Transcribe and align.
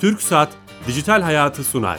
Türk 0.00 0.22
Saat 0.22 0.48
Dijital 0.86 1.22
Hayatı 1.22 1.64
sunar. 1.64 1.98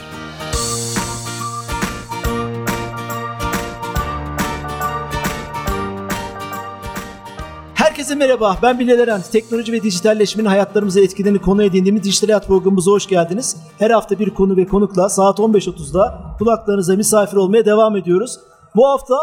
Herkese 7.73 8.15
merhaba, 8.15 8.57
ben 8.61 8.79
Bilal 8.79 8.99
Eren. 8.99 9.21
Teknoloji 9.31 9.71
ve 9.73 9.83
dijitalleşmenin 9.83 10.47
hayatlarımıza 10.47 10.99
etkilerini 10.99 11.39
konu 11.39 11.63
edindiğimiz 11.63 12.03
Dijital 12.03 12.27
Hayat 12.27 12.47
programımıza 12.47 12.91
hoş 12.91 13.07
geldiniz. 13.07 13.57
Her 13.79 13.91
hafta 13.91 14.19
bir 14.19 14.29
konu 14.29 14.57
ve 14.57 14.65
konukla 14.65 15.09
saat 15.09 15.39
15.30'da 15.39 16.35
kulaklarınıza 16.37 16.95
misafir 16.95 17.37
olmaya 17.37 17.65
devam 17.65 17.97
ediyoruz. 17.97 18.39
Bu 18.75 18.87
hafta 18.87 19.15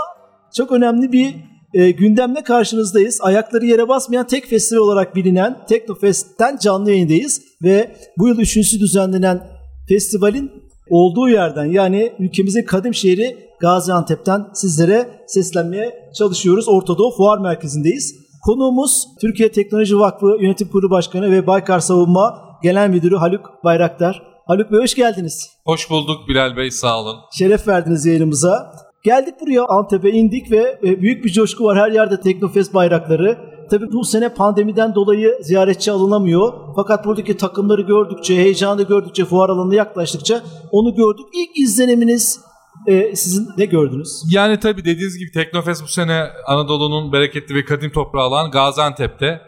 çok 0.56 0.72
önemli 0.72 1.12
bir 1.12 1.34
e, 1.74 1.90
gündemle 1.90 2.42
karşınızdayız. 2.42 3.18
Ayakları 3.22 3.66
yere 3.66 3.88
basmayan 3.88 4.26
tek 4.26 4.46
festival 4.46 4.80
olarak 4.80 5.16
bilinen 5.16 5.66
Teknofest'ten 5.68 6.56
canlı 6.56 6.90
yayındayız. 6.90 7.45
Ve 7.62 7.96
bu 8.18 8.28
yıl 8.28 8.38
üçüncüsü 8.38 8.80
düzenlenen 8.80 9.48
festivalin 9.88 10.50
olduğu 10.90 11.28
yerden 11.28 11.64
yani 11.64 12.12
ülkemizin 12.18 12.62
kadim 12.62 12.94
şehri 12.94 13.46
Gaziantep'ten 13.60 14.46
sizlere 14.54 15.24
seslenmeye 15.26 16.10
çalışıyoruz. 16.18 16.68
Orta 16.68 16.98
Doğu 16.98 17.16
Fuar 17.16 17.38
Merkezi'ndeyiz. 17.38 18.14
Konuğumuz 18.44 19.06
Türkiye 19.20 19.52
Teknoloji 19.52 19.98
Vakfı 19.98 20.26
Yönetim 20.40 20.68
Kurulu 20.68 20.90
Başkanı 20.90 21.30
ve 21.30 21.46
Baykar 21.46 21.80
Savunma 21.80 22.46
Genel 22.62 22.88
Müdürü 22.88 23.16
Haluk 23.16 23.64
Bayraktar. 23.64 24.22
Haluk 24.46 24.72
Bey 24.72 24.80
hoş 24.80 24.94
geldiniz. 24.94 25.50
Hoş 25.64 25.90
bulduk 25.90 26.28
Bilal 26.28 26.56
Bey 26.56 26.70
sağ 26.70 27.00
olun. 27.00 27.16
Şeref 27.38 27.68
verdiniz 27.68 28.06
yayınımıza. 28.06 28.72
Geldik 29.04 29.34
buraya 29.40 29.64
Antep'e 29.64 30.10
indik 30.10 30.50
ve 30.50 30.78
e, 30.82 31.00
büyük 31.00 31.24
bir 31.24 31.32
coşku 31.32 31.64
var. 31.64 31.78
Her 31.78 31.90
yerde 31.90 32.20
Teknofest 32.20 32.74
bayrakları. 32.74 33.38
Tabii 33.70 33.92
bu 33.92 34.04
sene 34.04 34.28
pandemiden 34.28 34.94
dolayı 34.94 35.38
ziyaretçi 35.40 35.92
alınamıyor. 35.92 36.52
Fakat 36.76 37.04
buradaki 37.06 37.36
takımları 37.36 37.82
gördükçe, 37.82 38.36
heyecanı 38.36 38.82
gördükçe, 38.82 39.24
fuar 39.24 39.48
alanına 39.48 39.74
yaklaştıkça 39.74 40.42
onu 40.70 40.94
gördük. 40.94 41.26
İlk 41.34 41.58
izleniminiz 41.58 42.40
e, 42.86 43.16
sizin 43.16 43.48
ne 43.58 43.64
gördünüz? 43.64 44.22
Yani 44.30 44.60
tabii 44.60 44.84
dediğiniz 44.84 45.18
gibi 45.18 45.32
Teknofest 45.32 45.82
bu 45.82 45.88
sene 45.88 46.26
Anadolu'nun 46.46 47.12
bereketli 47.12 47.54
ve 47.54 47.64
kadim 47.64 47.92
toprağı 47.92 48.26
olan 48.26 48.50
Gaziantep'te. 48.50 49.40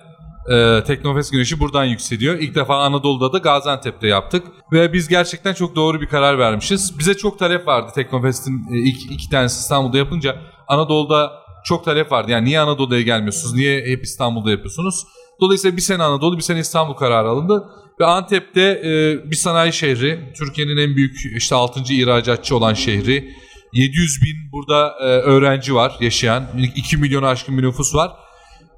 E, 0.53 0.85
Teknofest 0.87 1.33
güneşi 1.33 1.61
buradan 1.61 1.85
yükseliyor. 1.85 2.35
İlk 2.35 2.55
defa 2.55 2.77
Anadolu'da 2.77 3.33
da 3.33 3.39
Gaziantep'te 3.39 4.07
yaptık. 4.07 4.47
Ve 4.73 4.93
biz 4.93 5.09
gerçekten 5.09 5.55
çok 5.55 5.77
doğru 5.77 6.01
bir 6.01 6.07
karar 6.07 6.39
vermişiz. 6.39 6.99
Bize 6.99 7.15
çok 7.15 7.39
talep 7.39 7.67
vardı 7.67 7.91
Teknofest'in 7.95 8.53
e, 8.73 8.79
ilk 8.79 9.13
iki 9.13 9.31
tanesi 9.31 9.61
İstanbul'da 9.61 9.99
yapınca. 9.99 10.37
Anadolu'da 10.69 11.48
çok 11.65 11.85
talep 11.85 12.13
vardı. 12.13 12.31
Yani 12.31 12.45
niye 12.45 12.61
Anadolu'ya 12.61 13.03
gelmiyorsunuz? 13.03 13.55
Niye 13.55 13.87
hep 13.87 14.05
İstanbul'da 14.05 14.51
yapıyorsunuz? 14.51 15.05
Dolayısıyla 15.41 15.77
bir 15.77 15.83
sene 15.83 16.03
Anadolu, 16.03 16.37
bir 16.37 16.43
sene 16.43 16.59
İstanbul 16.59 16.95
kararı 16.95 17.29
alındı. 17.29 17.65
Ve 18.01 18.07
Antep'te 18.07 18.61
e, 18.61 18.91
bir 19.31 19.37
sanayi 19.37 19.73
şehri, 19.73 20.33
Türkiye'nin 20.39 20.77
en 20.77 20.97
büyük 20.97 21.17
işte 21.37 21.55
6. 21.55 21.93
ihracatçı 21.95 22.57
olan 22.57 22.75
şehri. 22.75 23.35
700 23.73 24.23
bin 24.23 24.53
burada 24.53 24.95
e, 25.01 25.05
öğrenci 25.05 25.75
var 25.75 25.97
yaşayan, 26.01 26.45
2 26.77 26.97
milyon 26.97 27.23
aşkın 27.23 27.59
bir 27.59 27.63
nüfus 27.63 27.95
var. 27.95 28.11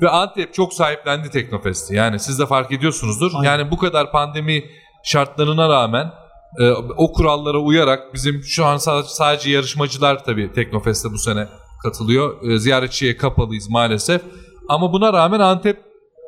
Ve 0.00 0.08
Antep 0.08 0.54
çok 0.54 0.74
sahiplendi 0.74 1.30
Teknofest'i. 1.30 1.94
Yani 1.94 2.18
siz 2.20 2.38
de 2.38 2.46
fark 2.46 2.72
ediyorsunuzdur. 2.72 3.32
Aynen. 3.34 3.50
Yani 3.50 3.70
bu 3.70 3.78
kadar 3.78 4.12
pandemi 4.12 4.64
şartlarına 5.04 5.68
rağmen 5.68 6.12
e, 6.58 6.70
o 6.96 7.12
kurallara 7.12 7.58
uyarak 7.58 8.14
bizim 8.14 8.42
şu 8.42 8.64
an 8.66 8.76
sa- 8.76 9.04
sadece 9.06 9.50
yarışmacılar 9.50 10.24
tabii 10.24 10.52
Teknofest'e 10.52 11.10
bu 11.12 11.18
sene 11.18 11.48
katılıyor. 11.82 12.50
E, 12.50 12.58
ziyaretçiye 12.58 13.16
kapalıyız 13.16 13.70
maalesef. 13.70 14.22
Ama 14.68 14.92
buna 14.92 15.12
rağmen 15.12 15.40
Antep 15.40 15.76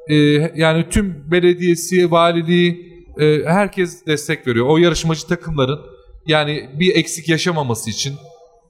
e, 0.09 0.15
yani 0.57 0.89
tüm 0.91 1.31
belediyesi, 1.31 2.11
valiliği 2.11 2.93
e, 3.21 3.45
herkes 3.47 4.07
destek 4.07 4.47
veriyor. 4.47 4.67
O 4.69 4.77
yarışmacı 4.77 5.27
takımların 5.27 5.81
yani 6.27 6.71
bir 6.81 6.97
eksik 6.97 7.29
yaşamaması 7.29 7.91
için 7.91 8.15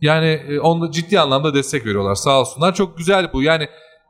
yani 0.01 0.27
e, 0.27 0.61
onunla 0.61 0.91
ciddi 0.91 1.21
anlamda 1.21 1.55
destek 1.55 1.87
veriyorlar 1.87 2.15
sağ 2.15 2.41
olsunlar. 2.41 2.75
Çok 2.75 2.99
güzel 2.99 3.33
bu. 3.33 3.43
Yani 3.43 3.69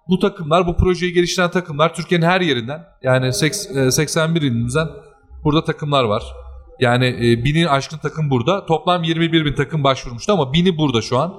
bu 0.08 0.18
takımlar, 0.18 0.66
bu 0.66 0.76
projeyi 0.76 1.12
geliştiren 1.12 1.50
takımlar 1.50 1.94
Türkiye'nin 1.94 2.26
her 2.26 2.40
yerinden 2.40 2.84
yani 3.02 3.26
seks- 3.26 3.86
e, 3.86 3.90
81 3.90 4.42
ilimizden 4.42 4.88
burada 5.44 5.64
takımlar 5.64 6.04
var. 6.04 6.22
Yani 6.80 7.06
e, 7.06 7.44
binin 7.44 7.66
aşkın 7.66 7.98
takım 7.98 8.30
burada. 8.30 8.66
Toplam 8.66 9.02
21 9.02 9.44
bin 9.44 9.54
takım 9.54 9.84
başvurmuştu 9.84 10.32
ama 10.32 10.52
bini 10.52 10.78
burada 10.78 11.02
şu 11.02 11.18
an. 11.18 11.34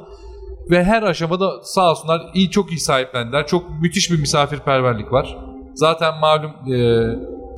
Ve 0.69 0.84
her 0.84 1.03
aşamada 1.03 1.63
sağ 1.63 1.91
olsunlar 1.91 2.22
iyi 2.34 2.51
çok 2.51 2.72
iyi 2.72 2.79
sahiplendiler. 2.79 3.47
Çok 3.47 3.81
müthiş 3.81 4.12
bir 4.12 4.19
misafirperverlik 4.19 5.12
var. 5.12 5.38
Zaten 5.75 6.19
malum 6.19 6.51
e, 6.74 6.78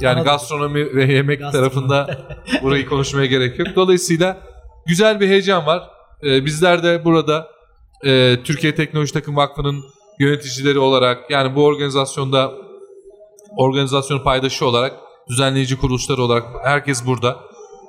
yani 0.02 0.12
Anladım. 0.12 0.24
gastronomi 0.24 0.96
ve 0.96 1.14
yemek 1.14 1.40
Gastronomi. 1.40 1.70
tarafında 1.70 2.18
burayı 2.64 2.86
konuşmaya 2.86 3.26
gerek 3.26 3.60
yok. 3.60 3.68
Dolayısıyla 3.76 4.38
güzel 4.88 5.20
bir 5.20 5.28
heyecan 5.28 5.66
var. 5.66 5.90
E, 6.24 6.46
bizler 6.46 6.84
de 6.84 7.06
burada 7.06 7.48
e, 8.06 8.38
Türkiye 8.44 8.76
Teknoloji 8.76 9.14
Takım 9.14 9.36
Vakfı'nın 9.36 9.84
yöneticileri 10.20 10.80
olarak 10.80 11.32
yani 11.32 11.56
bu 11.56 11.66
organizasyonda 11.66 12.52
organizasyonun 13.58 14.24
paydaşı 14.24 14.66
olarak 14.68 14.94
düzenleyici 15.30 15.78
kuruluşları 15.78 16.22
olarak 16.22 16.44
herkes 16.64 17.06
burada. 17.08 17.38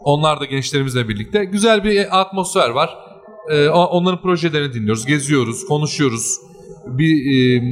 Onlar 0.04 0.40
da 0.40 0.44
gençlerimizle 0.44 1.08
birlikte. 1.08 1.44
Güzel 1.44 1.84
bir 1.84 2.20
atmosfer 2.20 2.70
var. 2.70 2.98
O- 3.72 3.86
onların 3.86 4.22
projelerini 4.22 4.72
dinliyoruz, 4.74 5.06
geziyoruz, 5.06 5.64
konuşuyoruz. 5.66 6.36
Bir 6.86 7.10
e, 7.10 7.62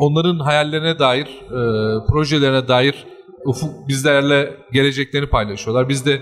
onların 0.00 0.38
hayallerine 0.38 0.98
dair, 0.98 1.26
e, 1.26 1.60
projelerine 2.08 2.68
dair 2.68 2.94
ufuk 3.46 3.88
bizlerle 3.88 4.50
geleceklerini 4.72 5.30
paylaşıyorlar. 5.30 5.88
Biz 5.88 6.06
de 6.06 6.18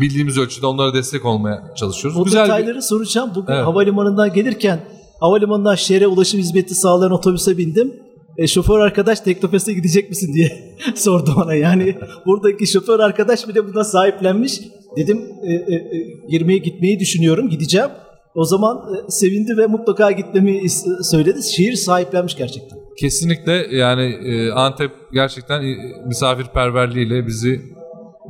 bildiğimiz 0.00 0.38
ölçüde 0.38 0.66
onlara 0.66 0.94
destek 0.94 1.24
olmaya 1.24 1.74
çalışıyoruz. 1.76 2.20
O 2.20 2.24
Güzel 2.24 2.44
bir- 2.44 2.48
detayları 2.48 2.82
soracağım. 2.82 3.30
Bugün 3.34 3.52
Evet. 3.52 3.64
havalimanından 3.66 4.32
gelirken 4.32 4.80
havalimanından 5.20 5.74
şehre 5.74 6.06
ulaşım 6.06 6.40
hizmeti 6.40 6.74
sağlayan 6.74 7.12
otobüse 7.12 7.58
bindim. 7.58 7.92
E, 8.38 8.46
şoför 8.46 8.78
arkadaş 8.80 9.20
Teknofest'e 9.20 9.72
gidecek 9.72 10.08
misin 10.08 10.34
diye 10.34 10.76
sordu 10.94 11.30
bana. 11.36 11.54
Yani 11.54 11.94
buradaki 12.26 12.66
şoför 12.66 13.00
arkadaş 13.00 13.48
bile 13.48 13.68
buna 13.74 13.84
sahiplenmiş. 13.84 14.60
Dedim 14.96 15.18
e, 15.42 15.52
e, 15.52 15.74
e, 15.74 15.86
girmeye 16.30 16.58
gitmeyi 16.58 17.00
düşünüyorum, 17.00 17.48
gideceğim. 17.48 17.88
O 18.38 18.44
zaman 18.44 18.76
e, 18.76 19.10
sevindi 19.10 19.56
ve 19.56 19.66
mutlaka 19.66 20.10
gitmemi 20.10 20.60
söyledi. 21.02 21.42
Şehir 21.42 21.72
sahiplenmiş 21.72 22.36
gerçekten. 22.36 22.78
Kesinlikle 23.00 23.52
yani 23.76 24.02
e, 24.02 24.50
Antep 24.50 24.90
gerçekten 25.12 25.62
e, 25.62 25.76
misafirperverliğiyle 26.06 27.26
bizi 27.26 27.60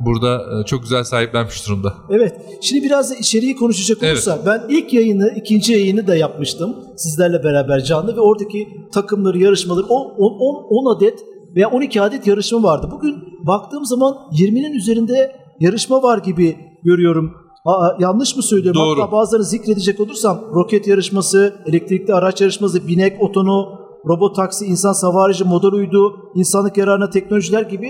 burada 0.05 0.63
çok 0.65 0.81
güzel 0.81 1.03
sahiplenmiş 1.03 1.67
durumda. 1.67 1.93
Evet. 2.09 2.35
Şimdi 2.61 2.85
biraz 2.85 3.11
da 3.11 3.15
içeriği 3.15 3.55
konuşacak 3.55 3.97
Evet. 4.01 4.13
olursak 4.13 4.45
ben 4.45 4.61
ilk 4.69 4.93
yayını, 4.93 5.33
ikinci 5.35 5.73
yayını 5.73 6.07
da 6.07 6.15
yapmıştım 6.15 6.75
sizlerle 6.95 7.43
beraber 7.43 7.83
canlı 7.83 8.15
ve 8.15 8.21
oradaki 8.21 8.67
takımları, 8.93 9.37
yarışmaları 9.37 9.85
10 9.85 10.95
adet 10.95 11.19
veya 11.55 11.69
12 11.69 12.01
adet 12.01 12.27
yarışma 12.27 12.63
vardı. 12.63 12.89
Bugün 12.91 13.15
baktığım 13.47 13.85
zaman 13.85 14.13
20'nin 14.31 14.73
üzerinde 14.73 15.35
yarışma 15.59 16.03
var 16.03 16.17
gibi 16.17 16.57
görüyorum. 16.83 17.33
Aa, 17.65 17.95
yanlış 17.99 18.35
mı 18.35 18.43
söylüyorum? 18.43 18.81
Doğru. 18.81 19.01
Hatta 19.01 19.11
bazılarını 19.11 19.45
zikredecek 19.45 19.99
olursam 19.99 20.41
roket 20.53 20.87
yarışması, 20.87 21.63
elektrikli 21.65 22.13
araç 22.13 22.41
yarışması, 22.41 22.87
binek 22.87 23.21
otonu, 23.21 23.79
robot 24.07 24.35
taksi, 24.35 24.65
insan 24.65 24.93
savarıcı, 24.93 25.45
motor 25.45 25.73
uydu, 25.73 26.31
insanlık 26.35 26.77
yararına 26.77 27.09
teknolojiler 27.09 27.61
gibi 27.61 27.87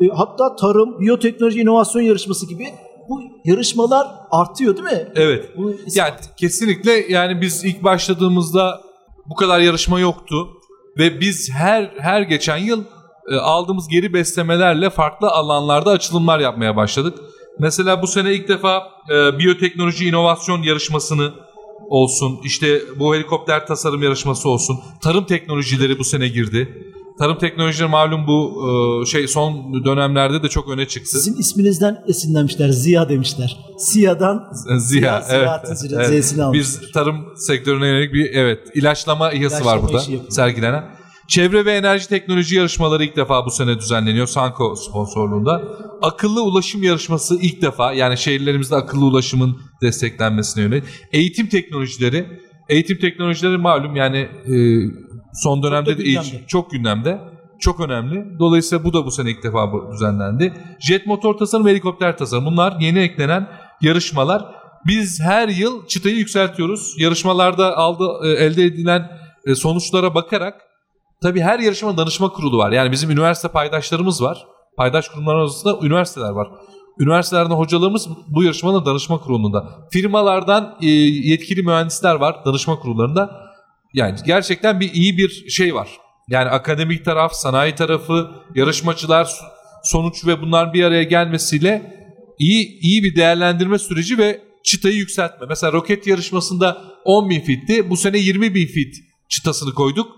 e, 0.00 0.08
hatta 0.14 0.56
tarım, 0.56 1.00
biyoteknoloji 1.00 1.60
inovasyon 1.60 2.02
yarışması 2.02 2.46
gibi 2.46 2.66
bu 3.08 3.20
yarışmalar 3.44 4.06
artıyor 4.30 4.76
değil 4.76 4.88
mi? 4.88 5.12
Evet. 5.14 5.50
Bu 5.56 5.72
Yani 5.94 6.14
kesinlikle 6.36 6.92
yani 6.92 7.40
biz 7.40 7.64
ilk 7.64 7.84
başladığımızda 7.84 8.80
bu 9.26 9.34
kadar 9.34 9.60
yarışma 9.60 10.00
yoktu 10.00 10.48
ve 10.98 11.20
biz 11.20 11.50
her 11.50 11.90
her 11.98 12.22
geçen 12.22 12.56
yıl 12.56 12.84
e, 13.32 13.36
aldığımız 13.36 13.88
geri 13.88 14.14
beslemelerle 14.14 14.90
farklı 14.90 15.28
alanlarda 15.28 15.90
açılımlar 15.90 16.40
yapmaya 16.40 16.76
başladık. 16.76 17.18
Mesela 17.60 18.02
bu 18.02 18.06
sene 18.06 18.34
ilk 18.34 18.48
defa 18.48 18.82
e, 19.10 19.38
biyoteknoloji 19.38 20.06
inovasyon 20.08 20.62
yarışmasını 20.62 21.30
olsun, 21.88 22.38
işte 22.44 22.80
bu 22.98 23.14
helikopter 23.14 23.66
tasarım 23.66 24.02
yarışması 24.02 24.48
olsun, 24.48 24.78
tarım 25.02 25.24
teknolojileri 25.24 25.98
bu 25.98 26.04
sene 26.04 26.28
girdi. 26.28 26.68
Tarım 27.18 27.38
teknolojileri 27.38 27.88
malum 27.88 28.26
bu 28.26 28.62
e, 29.02 29.06
şey 29.06 29.28
son 29.28 29.84
dönemlerde 29.84 30.42
de 30.42 30.48
çok 30.48 30.68
öne 30.68 30.88
çıktı. 30.88 31.10
sizin 31.10 31.36
isminizden 31.40 32.04
esinlenmişler. 32.08 32.68
Ziya 32.68 33.08
demişler. 33.08 33.56
Siya'dan 33.78 34.52
Ziya, 34.78 35.20
Ziraat 35.20 35.64
evet. 35.66 35.78
Zira- 35.78 36.06
evet. 36.06 36.24
Z'sini. 36.24 36.52
Biz 36.52 36.92
tarım 36.92 37.16
sektörüne 37.36 37.86
yönelik 37.86 38.12
bir 38.12 38.30
evet 38.32 38.58
ilaçlama 38.74 39.32
İHA'sı 39.32 39.54
var 39.54 39.60
İlaçlama 39.60 39.82
burada 39.88 40.02
işi 40.02 40.12
yapıyor. 40.12 40.30
sergilenen. 40.32 40.99
Çevre 41.30 41.64
ve 41.64 41.72
enerji 41.72 42.08
teknoloji 42.08 42.56
yarışmaları 42.56 43.04
ilk 43.04 43.16
defa 43.16 43.46
bu 43.46 43.50
sene 43.50 43.78
düzenleniyor 43.78 44.26
Sanko 44.26 44.76
sponsorluğunda. 44.76 45.62
Akıllı 46.02 46.42
ulaşım 46.42 46.82
yarışması 46.82 47.38
ilk 47.40 47.62
defa 47.62 47.92
yani 47.92 48.18
şehirlerimizde 48.18 48.74
akıllı 48.76 49.04
ulaşımın 49.04 49.60
desteklenmesine 49.82 50.62
yönelik. 50.64 50.84
Eğitim 51.12 51.46
teknolojileri, 51.48 52.40
eğitim 52.68 52.98
teknolojileri 52.98 53.56
malum 53.58 53.96
yani 53.96 54.18
e, 54.18 54.54
son 55.34 55.62
dönemde 55.62 55.98
de 55.98 56.02
gündemde. 56.02 56.26
eğitim- 56.28 56.46
çok 56.46 56.70
gündemde. 56.70 57.20
çok 57.60 57.80
önemli. 57.80 58.38
Dolayısıyla 58.38 58.84
bu 58.84 58.92
da 58.92 59.06
bu 59.06 59.10
sene 59.10 59.30
ilk 59.30 59.42
defa 59.42 59.72
düzenlendi. 59.92 60.52
Jet 60.80 61.06
motor 61.06 61.34
tasarım 61.34 61.66
ve 61.66 61.70
helikopter 61.70 62.16
tasarım. 62.18 62.46
Bunlar 62.46 62.80
yeni 62.80 62.98
eklenen 62.98 63.48
yarışmalar. 63.80 64.44
Biz 64.86 65.20
her 65.20 65.48
yıl 65.48 65.86
çıtayı 65.86 66.16
yükseltiyoruz. 66.16 66.94
Yarışmalarda 66.98 67.76
aldı, 67.76 68.04
e, 68.24 68.28
elde 68.28 68.64
edilen 68.64 69.10
e, 69.46 69.54
sonuçlara 69.54 70.14
bakarak 70.14 70.54
tabii 71.22 71.40
her 71.40 71.58
yarışma 71.58 71.96
danışma 71.96 72.28
kurulu 72.28 72.58
var. 72.58 72.72
Yani 72.72 72.92
bizim 72.92 73.10
üniversite 73.10 73.48
paydaşlarımız 73.48 74.22
var. 74.22 74.46
Paydaş 74.76 75.08
kurumlar 75.08 75.34
arasında 75.34 75.86
üniversiteler 75.86 76.30
var. 76.30 76.48
Üniversitelerden 76.98 77.54
hocalarımız 77.54 78.08
bu 78.28 78.42
yarışmanın 78.42 78.84
danışma 78.84 79.20
kurulunda. 79.20 79.88
Firmalardan 79.92 80.76
e, 80.82 80.86
yetkili 81.30 81.62
mühendisler 81.62 82.14
var 82.14 82.44
danışma 82.44 82.78
kurullarında. 82.78 83.50
Yani 83.94 84.18
gerçekten 84.26 84.80
bir 84.80 84.92
iyi 84.92 85.18
bir 85.18 85.50
şey 85.50 85.74
var. 85.74 85.88
Yani 86.28 86.48
akademik 86.48 87.04
taraf, 87.04 87.32
sanayi 87.32 87.74
tarafı, 87.74 88.30
yarışmacılar, 88.54 89.30
sonuç 89.82 90.26
ve 90.26 90.42
bunlar 90.42 90.74
bir 90.74 90.84
araya 90.84 91.02
gelmesiyle 91.02 92.00
iyi 92.38 92.80
iyi 92.80 93.02
bir 93.02 93.16
değerlendirme 93.16 93.78
süreci 93.78 94.18
ve 94.18 94.42
çıtayı 94.64 94.94
yükseltme. 94.94 95.46
Mesela 95.48 95.72
roket 95.72 96.06
yarışmasında 96.06 96.82
10 97.04 97.30
bin 97.30 97.40
fitti. 97.40 97.90
Bu 97.90 97.96
sene 97.96 98.18
20 98.18 98.54
bin 98.54 98.66
fit 98.66 98.94
çıtasını 99.28 99.74
koyduk 99.74 100.08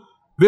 ve 0.40 0.46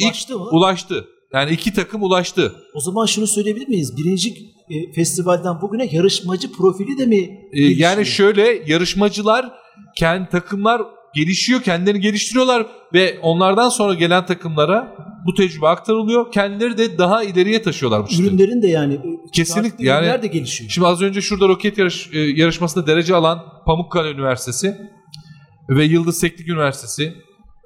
Ulaştı 0.00 0.38
mı? 0.38 0.48
ulaştı. 0.50 1.04
Yani 1.34 1.50
iki 1.50 1.74
takım 1.74 2.02
ulaştı. 2.02 2.52
O 2.74 2.80
zaman 2.80 3.06
şunu 3.06 3.26
söyleyebilir 3.26 3.68
miyiz? 3.68 3.96
Birinci 3.96 4.30
e, 4.70 4.92
festivalden 4.92 5.60
bugüne 5.60 5.88
yarışmacı 5.92 6.52
profili 6.52 6.98
de 6.98 7.06
mi 7.06 7.30
gelişiyor? 7.54 7.78
yani 7.90 8.06
şöyle 8.06 8.62
yarışmacılar 8.66 9.52
kendi 9.96 10.28
takımlar 10.28 10.82
gelişiyor, 11.14 11.62
kendilerini 11.62 12.00
geliştiriyorlar 12.00 12.66
ve 12.94 13.18
onlardan 13.22 13.68
sonra 13.68 13.94
gelen 13.94 14.26
takımlara 14.26 14.96
bu 15.26 15.34
tecrübe 15.34 15.66
aktarılıyor. 15.68 16.32
Kendileri 16.32 16.78
de 16.78 16.98
daha 16.98 17.22
ileriye 17.24 17.62
taşıyorlar 17.62 18.04
bu 18.04 18.08
çıtayı. 18.08 18.28
ürünlerin 18.28 18.62
de 18.62 18.68
yani 18.68 18.94
e, 18.94 19.30
Kesinlikle, 19.32 19.86
yani- 19.86 20.00
ürünler 20.04 20.22
de 20.22 20.26
gelişiyor. 20.26 20.70
Şimdi 20.70 20.86
az 20.86 21.02
önce 21.02 21.20
şurada 21.20 21.48
roket 21.48 21.78
yarış, 21.78 22.10
e, 22.12 22.18
yarışmasında 22.18 22.86
derece 22.86 23.14
alan 23.14 23.38
Pamukkale 23.66 24.10
Üniversitesi 24.10 24.76
ve 25.68 25.84
Yıldız 25.84 26.20
Teknik 26.20 26.48
Üniversitesi 26.48 27.14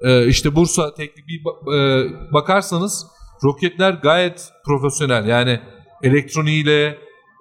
e, 0.01 0.27
işte 0.27 0.55
Bursa 0.55 0.93
Teknik 0.93 1.27
bir 1.27 1.41
e, 1.73 2.09
bakarsanız 2.33 3.07
roketler 3.43 3.93
gayet 3.93 4.49
profesyonel. 4.65 5.27
Yani 5.27 5.59
elektroniğiyle, 6.03 6.97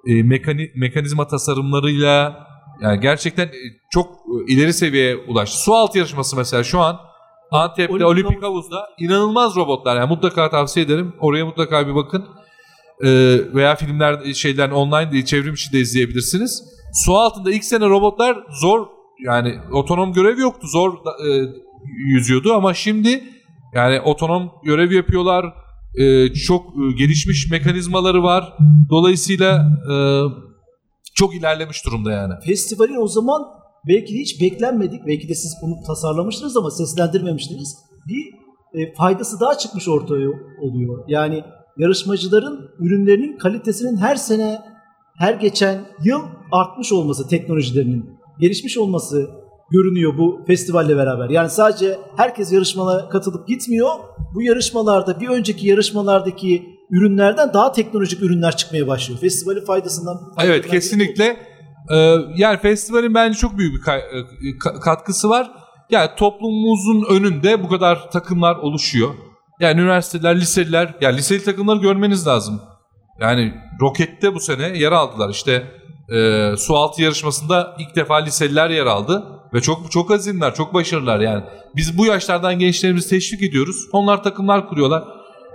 e, 0.06 0.22
mekani, 0.22 0.70
mekanizma 0.76 1.26
tasarımlarıyla 1.26 2.46
yani 2.82 3.00
gerçekten 3.00 3.46
e, 3.46 3.60
çok 3.90 4.06
e, 4.06 4.52
ileri 4.52 4.72
seviyeye 4.72 5.16
ulaştı. 5.16 5.58
Su 5.58 5.74
altı 5.74 5.98
yarışması 5.98 6.36
mesela 6.36 6.64
şu 6.64 6.80
an 6.80 7.00
Antep'te 7.50 7.92
Olimpik 7.92 8.06
Olimpik, 8.06 8.42
Havuz'da 8.42 8.88
inanılmaz 8.98 9.56
robotlar. 9.56 9.96
Yani 9.96 10.08
mutlaka 10.08 10.50
tavsiye 10.50 10.86
ederim. 10.86 11.14
Oraya 11.20 11.46
mutlaka 11.46 11.86
bir 11.88 11.94
bakın. 11.94 12.24
Ee, 13.04 13.38
veya 13.54 13.74
filmler 13.74 14.34
şeyler 14.34 14.70
online 14.70 15.12
değil 15.12 15.24
çevrim 15.24 15.54
içi 15.54 15.72
de 15.72 15.78
izleyebilirsiniz. 15.78 16.62
Su 16.92 17.16
altında 17.16 17.52
ilk 17.52 17.64
sene 17.64 17.88
robotlar 17.88 18.38
zor 18.60 18.86
yani 19.24 19.54
otonom 19.72 20.12
görev 20.12 20.38
yoktu. 20.38 20.66
Zor 20.66 20.92
e, 20.94 21.28
yüzüyordu 21.96 22.52
ama 22.52 22.74
şimdi 22.74 23.24
yani 23.74 24.00
otonom 24.00 24.52
görev 24.64 24.92
yapıyorlar. 24.92 25.44
E, 25.94 26.32
çok 26.34 26.74
gelişmiş 26.98 27.50
mekanizmaları 27.50 28.22
var. 28.22 28.52
Dolayısıyla 28.90 29.68
e, 29.92 29.94
çok 31.14 31.34
ilerlemiş 31.34 31.86
durumda 31.86 32.12
yani. 32.12 32.32
Festivalin 32.46 33.02
o 33.02 33.06
zaman 33.06 33.42
belki 33.88 34.14
de 34.14 34.18
hiç 34.18 34.40
beklenmedik. 34.40 35.06
Belki 35.06 35.28
de 35.28 35.34
siz 35.34 35.54
bunu 35.62 35.74
tasarlamıştınız 35.86 36.56
ama 36.56 36.70
seslendirmemiştiniz. 36.70 37.76
Bir 38.08 38.46
e, 38.80 38.94
faydası 38.94 39.40
daha 39.40 39.58
çıkmış 39.58 39.88
ortaya 39.88 40.28
oluyor. 40.60 41.04
Yani 41.08 41.44
yarışmacıların 41.78 42.70
ürünlerinin 42.78 43.38
kalitesinin 43.38 43.96
her 43.96 44.16
sene 44.16 44.58
her 45.18 45.34
geçen 45.34 45.86
yıl 46.04 46.20
artmış 46.52 46.92
olması 46.92 47.28
teknolojilerinin 47.28 48.10
gelişmiş 48.40 48.78
olması 48.78 49.30
görünüyor 49.70 50.18
bu 50.18 50.44
festivalle 50.46 50.96
beraber. 50.96 51.30
Yani 51.30 51.50
sadece 51.50 51.98
herkes 52.16 52.52
yarışmalara 52.52 53.08
katılıp 53.08 53.48
gitmiyor. 53.48 53.90
Bu 54.34 54.42
yarışmalarda 54.42 55.20
bir 55.20 55.28
önceki 55.28 55.68
yarışmalardaki 55.68 56.76
ürünlerden 56.90 57.54
daha 57.54 57.72
teknolojik 57.72 58.22
ürünler 58.22 58.56
çıkmaya 58.56 58.86
başlıyor. 58.86 59.20
Festivalin 59.20 59.64
faydasından. 59.64 60.20
Evet 60.42 60.66
kesinlikle. 60.66 61.36
Ee, 61.90 62.16
yani 62.36 62.58
festivalin 62.58 63.14
bence 63.14 63.38
çok 63.38 63.58
büyük 63.58 63.74
bir 63.74 63.92
e, 63.92 64.00
ka- 64.64 64.80
katkısı 64.80 65.28
var. 65.28 65.50
Yani 65.90 66.10
toplumumuzun 66.16 67.04
önünde 67.10 67.62
bu 67.62 67.68
kadar 67.68 68.10
takımlar 68.10 68.56
oluşuyor. 68.56 69.14
Yani 69.60 69.80
üniversiteler, 69.80 70.40
liseler, 70.40 70.94
yani 71.00 71.16
liseli 71.16 71.44
takımları 71.44 71.78
görmeniz 71.78 72.26
lazım. 72.26 72.60
Yani 73.20 73.54
Roket'te 73.80 74.34
bu 74.34 74.40
sene 74.40 74.78
yer 74.78 74.92
aldılar. 74.92 75.30
İşte 75.30 75.66
e, 76.12 76.50
su 76.56 76.76
altı 76.76 77.02
yarışmasında 77.02 77.76
ilk 77.78 77.96
defa 77.96 78.16
liseliler 78.16 78.70
yer 78.70 78.86
aldı. 78.86 79.24
Ve 79.54 79.60
çok 79.60 79.90
çok 79.90 80.10
azimler, 80.10 80.54
çok 80.54 80.74
başarılılar 80.74 81.20
yani. 81.20 81.44
Biz 81.76 81.98
bu 81.98 82.06
yaşlardan 82.06 82.58
gençlerimizi 82.58 83.10
teşvik 83.10 83.42
ediyoruz. 83.42 83.76
Onlar 83.92 84.22
takımlar 84.22 84.68
kuruyorlar. 84.68 85.04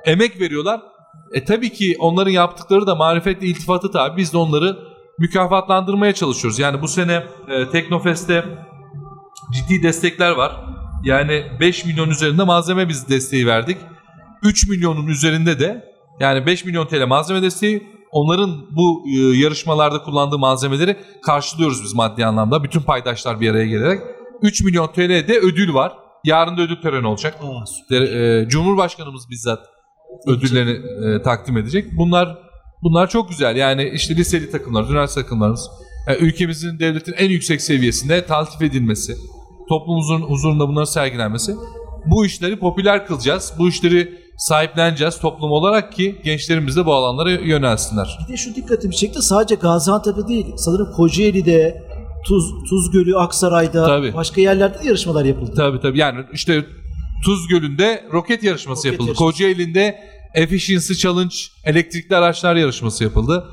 Emek 0.05 0.39
veriyorlar. 0.39 0.81
E 1.33 1.45
tabii 1.45 1.69
ki 1.69 1.95
onların 1.99 2.31
yaptıkları 2.31 2.87
da 2.87 2.95
marifetle 2.95 3.47
iltifatı 3.47 3.91
tabi. 3.91 4.17
Biz 4.17 4.33
de 4.33 4.37
onları 4.37 4.77
mükafatlandırmaya 5.19 6.13
çalışıyoruz. 6.13 6.59
Yani 6.59 6.81
bu 6.81 6.87
sene 6.87 7.23
e, 7.49 7.69
Teknofest'te 7.69 8.45
ciddi 9.53 9.83
destekler 9.83 10.31
var. 10.31 10.65
Yani 11.03 11.45
5 11.59 11.85
milyon 11.85 12.09
üzerinde 12.09 12.43
malzeme 12.43 12.89
biz 12.89 13.09
desteği 13.09 13.47
verdik. 13.47 13.77
3 14.43 14.67
milyonun 14.67 15.07
üzerinde 15.07 15.59
de 15.59 15.85
yani 16.19 16.45
5 16.45 16.65
milyon 16.65 16.87
TL 16.87 17.05
malzeme 17.07 17.41
desteği 17.41 17.83
onların 18.11 18.65
bu 18.71 19.03
e, 19.07 19.37
yarışmalarda 19.37 20.03
kullandığı 20.03 20.37
malzemeleri 20.37 20.97
karşılıyoruz 21.25 21.83
biz 21.83 21.93
maddi 21.93 22.25
anlamda. 22.25 22.63
Bütün 22.63 22.81
paydaşlar 22.81 23.39
bir 23.39 23.51
araya 23.51 23.65
gelerek. 23.65 24.01
3 24.41 24.63
milyon 24.63 24.87
TL'de 24.87 25.39
ödül 25.39 25.73
var. 25.73 25.93
Yarın 26.23 26.57
da 26.57 26.61
ödül 26.61 26.81
töreni 26.81 27.07
olacak. 27.07 27.37
Aa, 27.41 27.95
e, 27.95 28.45
Cumhurbaşkanımız 28.47 29.29
bizzat 29.29 29.59
ödüllerini 30.27 30.79
e, 31.05 31.21
takdim 31.21 31.57
edecek. 31.57 31.85
Bunlar 31.97 32.37
bunlar 32.83 33.09
çok 33.09 33.29
güzel. 33.29 33.55
Yani 33.55 33.91
işte 33.93 34.15
liseli 34.15 34.51
takımlar, 34.51 34.89
üniversite 34.89 35.21
takımlarımız 35.21 35.69
yani 36.07 36.17
ülkemizin 36.17 36.79
devletin 36.79 37.13
en 37.13 37.29
yüksek 37.29 37.61
seviyesinde 37.61 38.25
taltif 38.25 38.61
edilmesi, 38.61 39.15
toplumumuzun 39.69 40.21
huzurunda 40.21 40.67
bunların 40.67 40.85
sergilenmesi. 40.85 41.55
Bu 42.05 42.25
işleri 42.25 42.59
popüler 42.59 43.05
kılacağız. 43.05 43.53
Bu 43.59 43.69
işleri 43.69 44.20
sahipleneceğiz 44.41 45.19
toplum 45.19 45.51
olarak 45.51 45.93
ki 45.93 46.21
gençlerimiz 46.23 46.75
de 46.77 46.85
bu 46.85 46.93
alanlara 46.93 47.31
yönelsinler. 47.31 48.17
Bir 48.27 48.33
de 48.33 48.37
şu 48.37 48.55
dikkatimi 48.55 48.95
çekti. 48.95 49.21
Sadece 49.21 49.55
Gaziantep'te 49.55 50.27
değil. 50.27 50.45
Sanırım 50.57 50.91
Kocaeli'de, 50.91 51.83
Tuz, 52.25 52.43
Tuz 52.69 52.91
Gölü, 52.91 53.17
Aksaray'da, 53.17 53.85
Tabii. 53.85 54.13
başka 54.13 54.41
yerlerde 54.41 54.79
de 54.83 54.87
yarışmalar 54.87 55.25
yapıldı. 55.25 55.53
Tabii 55.55 55.79
tabii. 55.79 55.99
Yani 55.99 56.25
işte 56.33 56.65
Tuz 57.25 57.47
Gölü'nde 57.47 58.05
roket 58.13 58.43
yarışması 58.43 58.79
Roket 58.79 58.91
yapıldı. 58.91 59.07
yarışması. 59.07 59.31
Kocaeli'nde 59.31 59.99
Efficiency 60.33 60.93
Challenge 60.93 61.35
elektrikli 61.65 62.15
araçlar 62.15 62.55
yarışması 62.55 63.03
yapıldı. 63.03 63.45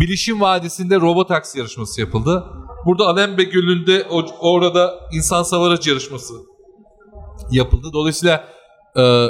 Bilişim 0.00 0.40
Vadisi'nde 0.40 1.00
robotaksi 1.00 1.58
yarışması 1.58 2.00
yapıldı. 2.00 2.44
Burada 2.86 3.06
Alembe 3.06 3.44
Gölü'nde 3.44 4.06
orada 4.40 4.94
insan 5.12 5.42
savar 5.42 5.70
aracı 5.70 5.90
yarışması 5.90 6.34
yapıldı. 7.50 7.86
Dolayısıyla 7.92 8.44
e, 8.96 9.26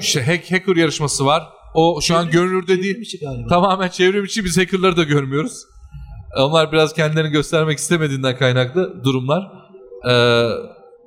işte 0.00 0.22
hack, 0.22 0.52
hacker 0.52 0.76
yarışması 0.76 1.26
var. 1.26 1.42
O 1.74 2.00
şu 2.00 2.16
an 2.16 2.30
görünürde 2.30 2.82
değil. 2.82 3.18
galiba. 3.20 3.48
Tamamen 3.48 3.88
çevrim 3.88 4.24
içi 4.24 4.44
biz 4.44 4.58
hackerları 4.58 4.96
da 4.96 5.02
görmüyoruz. 5.02 5.62
Onlar 6.38 6.72
biraz 6.72 6.92
kendilerini 6.92 7.30
göstermek 7.30 7.78
istemediğinden 7.78 8.36
kaynaklı 8.36 9.04
durumlar. 9.04 9.42
Ee, 10.10 10.48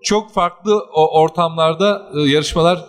çok 0.04 0.34
farklı 0.34 0.80
ortamlarda 1.14 2.02
e, 2.18 2.20
yarışmalar 2.22 2.86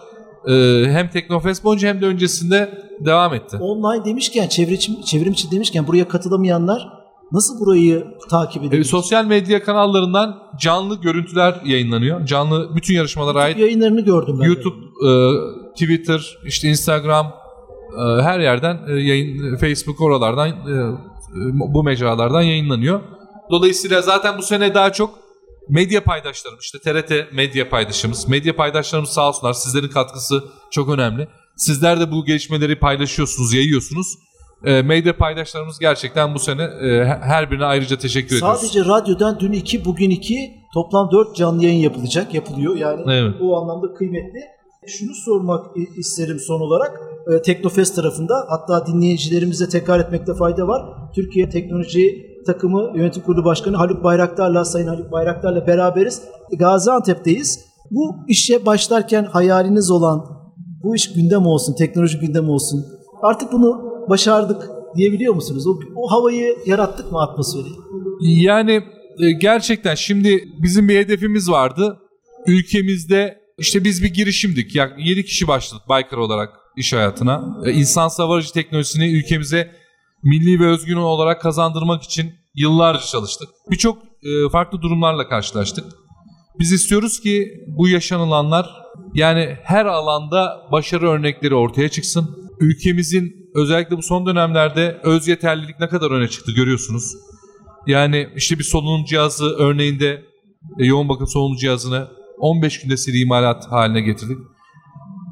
e, 0.49 0.53
hem 0.91 1.11
Teknofest 1.11 1.65
boyunca 1.65 1.89
hem 1.89 2.01
de 2.01 2.07
öncesinde 2.07 2.79
devam 3.05 3.35
etti. 3.35 3.57
Online 3.57 4.05
demişken, 4.05 4.49
çevrim, 4.49 4.79
çevrim 5.05 5.33
içi 5.33 5.51
demişken 5.51 5.87
buraya 5.87 6.09
katılamayanlar 6.09 6.89
nasıl 7.33 7.61
burayı 7.61 8.05
takip 8.31 8.63
E, 8.63 8.67
edebilir? 8.67 8.85
sosyal 8.85 9.25
medya 9.25 9.63
kanallarından 9.65 10.39
canlı 10.61 11.01
görüntüler 11.01 11.55
yayınlanıyor. 11.65 12.27
Canlı 12.27 12.77
bütün 12.77 12.95
yarışmalara 12.95 13.39
ait 13.41 13.59
Yayınlarını 13.59 14.01
gördüm 14.01 14.39
ben. 14.41 14.47
YouTube, 14.47 14.77
e, 15.07 15.11
Twitter, 15.75 16.39
işte 16.45 16.69
Instagram 16.69 17.27
e, 17.99 18.23
her 18.23 18.41
yerden 18.41 18.81
e, 18.89 18.93
yayın 18.93 19.57
Facebook 19.57 20.01
oralardan 20.01 20.49
e, 20.49 20.97
bu 21.55 21.83
mecralardan 21.83 22.43
yayınlanıyor. 22.43 23.01
Dolayısıyla 23.51 24.03
zaten 24.03 24.39
bu 24.39 24.43
sene 24.43 24.75
daha 24.75 24.93
çok 24.93 25.19
medya 25.69 26.05
paydaşlarım 26.05 26.59
işte 26.61 26.79
TRT 26.79 27.33
medya 27.33 27.69
paydaşımız. 27.69 28.29
Medya 28.29 28.57
paydaşlarımız 28.57 29.11
sağ 29.11 29.29
olsunlar. 29.29 29.53
Sizlerin 29.53 29.89
katkısı 29.89 30.45
çok 30.71 30.89
önemli. 30.89 31.29
Sizler 31.57 32.01
de 32.01 32.13
bu 32.13 32.25
gelişmeleri 32.25 32.79
paylaşıyorsunuz, 32.79 33.55
yayıyorsunuz. 33.55 34.07
E, 34.65 34.83
medya 34.83 35.17
paydaşlarımız 35.17 35.79
gerçekten 35.79 36.35
bu 36.35 36.39
sene 36.39 36.63
e, 36.63 37.05
her 37.05 37.51
birine 37.51 37.65
ayrıca 37.65 37.99
teşekkür 37.99 38.37
ediyoruz. 38.37 38.61
Sadece 38.61 38.85
radyodan 38.85 39.41
dün 39.41 39.53
2, 39.53 39.85
bugün 39.85 40.11
2 40.11 40.51
toplam 40.75 41.11
4 41.13 41.37
canlı 41.37 41.65
yayın 41.65 41.81
yapılacak, 41.81 42.35
yapılıyor. 42.35 42.77
Yani 42.77 43.03
Evet. 43.13 43.35
o 43.41 43.57
anlamda 43.61 43.95
kıymetli. 43.95 44.41
Şunu 44.87 45.15
sormak 45.15 45.67
isterim 45.97 46.39
son 46.39 46.61
olarak. 46.61 47.01
e, 47.33 47.43
Teknofest 47.43 47.97
tarafında. 47.97 48.35
Hatta 48.49 48.87
dinleyicilerimize 48.87 49.69
tekrar 49.69 50.01
etmekte 50.01 50.35
fayda 50.35 50.69
var. 50.69 50.83
Türkiye 51.15 51.49
Teknoloji 51.49 52.33
Takımı 52.47 52.93
Yönetim 52.97 53.23
Kurulu 53.23 53.45
Başkanı 53.45 53.77
Haluk 53.77 54.05
Bayraktar'la, 54.05 54.65
Sayın 54.65 54.87
Haluk 54.87 55.13
Bayraktar'la 55.13 55.67
beraberiz. 55.67 56.23
Gaziantep'teyiz. 56.59 57.65
Bu 57.91 58.15
işe 58.29 58.67
başlarken 58.67 59.25
hayaliniz 59.25 59.91
olan 59.91 60.25
bu 60.83 60.97
iş 60.97 61.13
gündem 61.13 61.47
olsun, 61.47 61.75
teknoloji 61.75 62.19
gündem 62.19 62.49
olsun. 62.49 62.85
Artık 63.23 63.53
bunu 63.53 63.83
başardık 64.11 64.71
diyebiliyor 64.97 65.35
musunuz? 65.35 65.67
O, 65.67 65.79
o 65.97 66.11
havayı 66.11 66.57
yarattık 66.67 67.13
mı 67.13 67.23
atmosferi? 67.23 67.69
Yani 68.21 68.73
e, 69.19 69.33
gerçekten 69.33 69.95
şimdi 69.95 70.45
bizim 70.63 70.89
bir 70.89 70.99
hedefimiz 70.99 71.51
vardı. 71.51 71.99
Ülkemizde 72.47 73.42
işte 73.63 73.85
biz 73.85 74.03
bir 74.03 74.15
girişimdik. 74.15 74.75
Yani 74.75 75.09
7 75.09 75.25
kişi 75.25 75.49
başladık 75.49 75.89
Baykar 75.89 76.17
olarak 76.17 76.51
iş 76.77 76.93
hayatına. 76.93 77.59
İnsan 77.73 78.09
savarıcı 78.09 78.53
teknolojisini 78.53 79.13
ülkemize 79.13 79.73
milli 80.23 80.61
ve 80.61 80.67
özgün 80.67 80.97
olarak 80.97 81.41
kazandırmak 81.41 82.03
için 82.03 82.35
yıllarca 82.55 83.01
çalıştık. 83.01 83.49
Birçok 83.71 83.99
e, 83.99 84.51
farklı 84.53 84.83
durumlarla 84.83 85.29
karşılaştık. 85.29 85.85
Biz 86.59 86.73
istiyoruz 86.73 87.21
ki 87.21 87.49
bu 87.67 87.89
yaşanılanlar 87.89 88.71
yani 89.15 89.57
her 89.63 89.87
alanda 89.87 90.69
başarı 90.73 91.09
örnekleri 91.09 91.55
ortaya 91.55 91.89
çıksın. 91.89 92.51
Ülkemizin 92.61 93.33
özellikle 93.55 93.97
bu 93.97 94.03
son 94.03 94.27
dönemlerde 94.27 95.01
öz 95.03 95.29
yeterlilik 95.29 95.81
ne 95.81 95.89
kadar 95.89 96.11
öne 96.11 96.29
çıktı 96.29 96.53
görüyorsunuz. 96.53 97.05
Yani 97.87 98.29
işte 98.37 98.59
bir 98.59 98.65
solunum 98.65 99.05
cihazı 99.05 99.45
örneğinde 99.45 100.23
e, 100.79 100.85
yoğun 100.85 101.09
bakım 101.09 101.27
solunum 101.27 101.57
cihazını 101.57 102.22
15 102.43 102.81
günde 102.81 102.97
seri 102.97 103.19
imalat 103.19 103.73
haline 103.73 104.01
getirdik. 104.01 104.39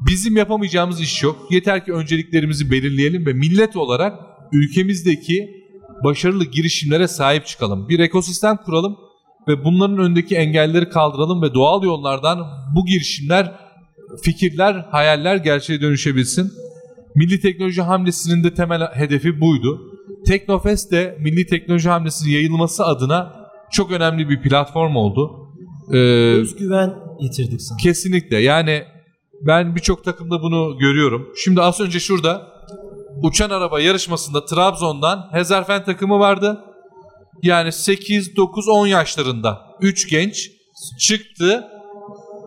Bizim 0.07 0.37
yapamayacağımız 0.37 1.01
iş 1.01 1.23
yok. 1.23 1.47
Yeter 1.49 1.85
ki 1.85 1.93
önceliklerimizi 1.93 2.71
belirleyelim 2.71 3.25
ve 3.25 3.33
millet 3.33 3.75
olarak 3.75 4.19
ülkemizdeki 4.51 5.49
başarılı 6.03 6.45
girişimlere 6.45 7.07
sahip 7.07 7.45
çıkalım. 7.45 7.89
Bir 7.89 7.99
ekosistem 7.99 8.57
kuralım 8.57 8.97
ve 9.47 9.63
bunların 9.65 9.97
önündeki 9.97 10.35
engelleri 10.35 10.89
kaldıralım 10.89 11.41
ve 11.41 11.53
doğal 11.53 11.83
yollardan 11.83 12.39
bu 12.75 12.85
girişimler, 12.85 13.55
fikirler, 14.23 14.73
hayaller 14.91 15.35
gerçeğe 15.35 15.81
dönüşebilsin. 15.81 16.51
Milli 17.15 17.39
Teknoloji 17.39 17.81
Hamlesi'nin 17.81 18.43
de 18.43 18.53
temel 18.53 18.81
hedefi 18.93 19.41
buydu. 19.41 19.81
Teknofest 20.27 20.91
de 20.91 21.17
Milli 21.19 21.45
Teknoloji 21.45 21.89
Hamlesi'nin 21.89 22.31
yayılması 22.31 22.85
adına 22.85 23.33
çok 23.71 23.91
önemli 23.91 24.29
bir 24.29 24.41
platform 24.41 24.95
oldu. 24.95 25.40
Ee, 25.93 25.97
Özgüven 26.39 26.95
yitirdik 27.19 27.61
sana. 27.61 27.77
Kesinlikle 27.77 28.37
yani 28.37 28.83
ben 29.41 29.75
birçok 29.75 30.03
takımda 30.03 30.41
bunu 30.41 30.77
görüyorum. 30.77 31.27
Şimdi 31.43 31.61
az 31.61 31.79
önce 31.79 31.99
şurada 31.99 32.47
uçan 33.23 33.49
araba 33.49 33.79
yarışmasında 33.79 34.45
Trabzon'dan 34.45 35.29
Hezarfen 35.31 35.83
takımı 35.83 36.19
vardı. 36.19 36.59
Yani 37.43 37.71
8, 37.71 38.35
9, 38.35 38.67
10 38.67 38.87
yaşlarında 38.87 39.61
3 39.81 40.09
genç 40.09 40.51
çıktı. 40.99 41.67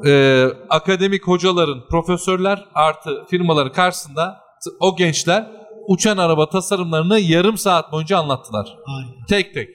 Ee, 0.06 0.46
akademik 0.70 1.26
hocaların, 1.26 1.80
profesörler 1.90 2.64
artı 2.74 3.24
firmaların 3.30 3.72
karşısında 3.72 4.36
o 4.80 4.96
gençler 4.96 5.50
uçan 5.88 6.16
araba 6.16 6.48
tasarımlarını 6.48 7.18
yarım 7.18 7.58
saat 7.58 7.92
boyunca 7.92 8.18
anlattılar. 8.18 8.76
Harika. 8.86 9.26
Tek 9.28 9.54
tek. 9.54 9.68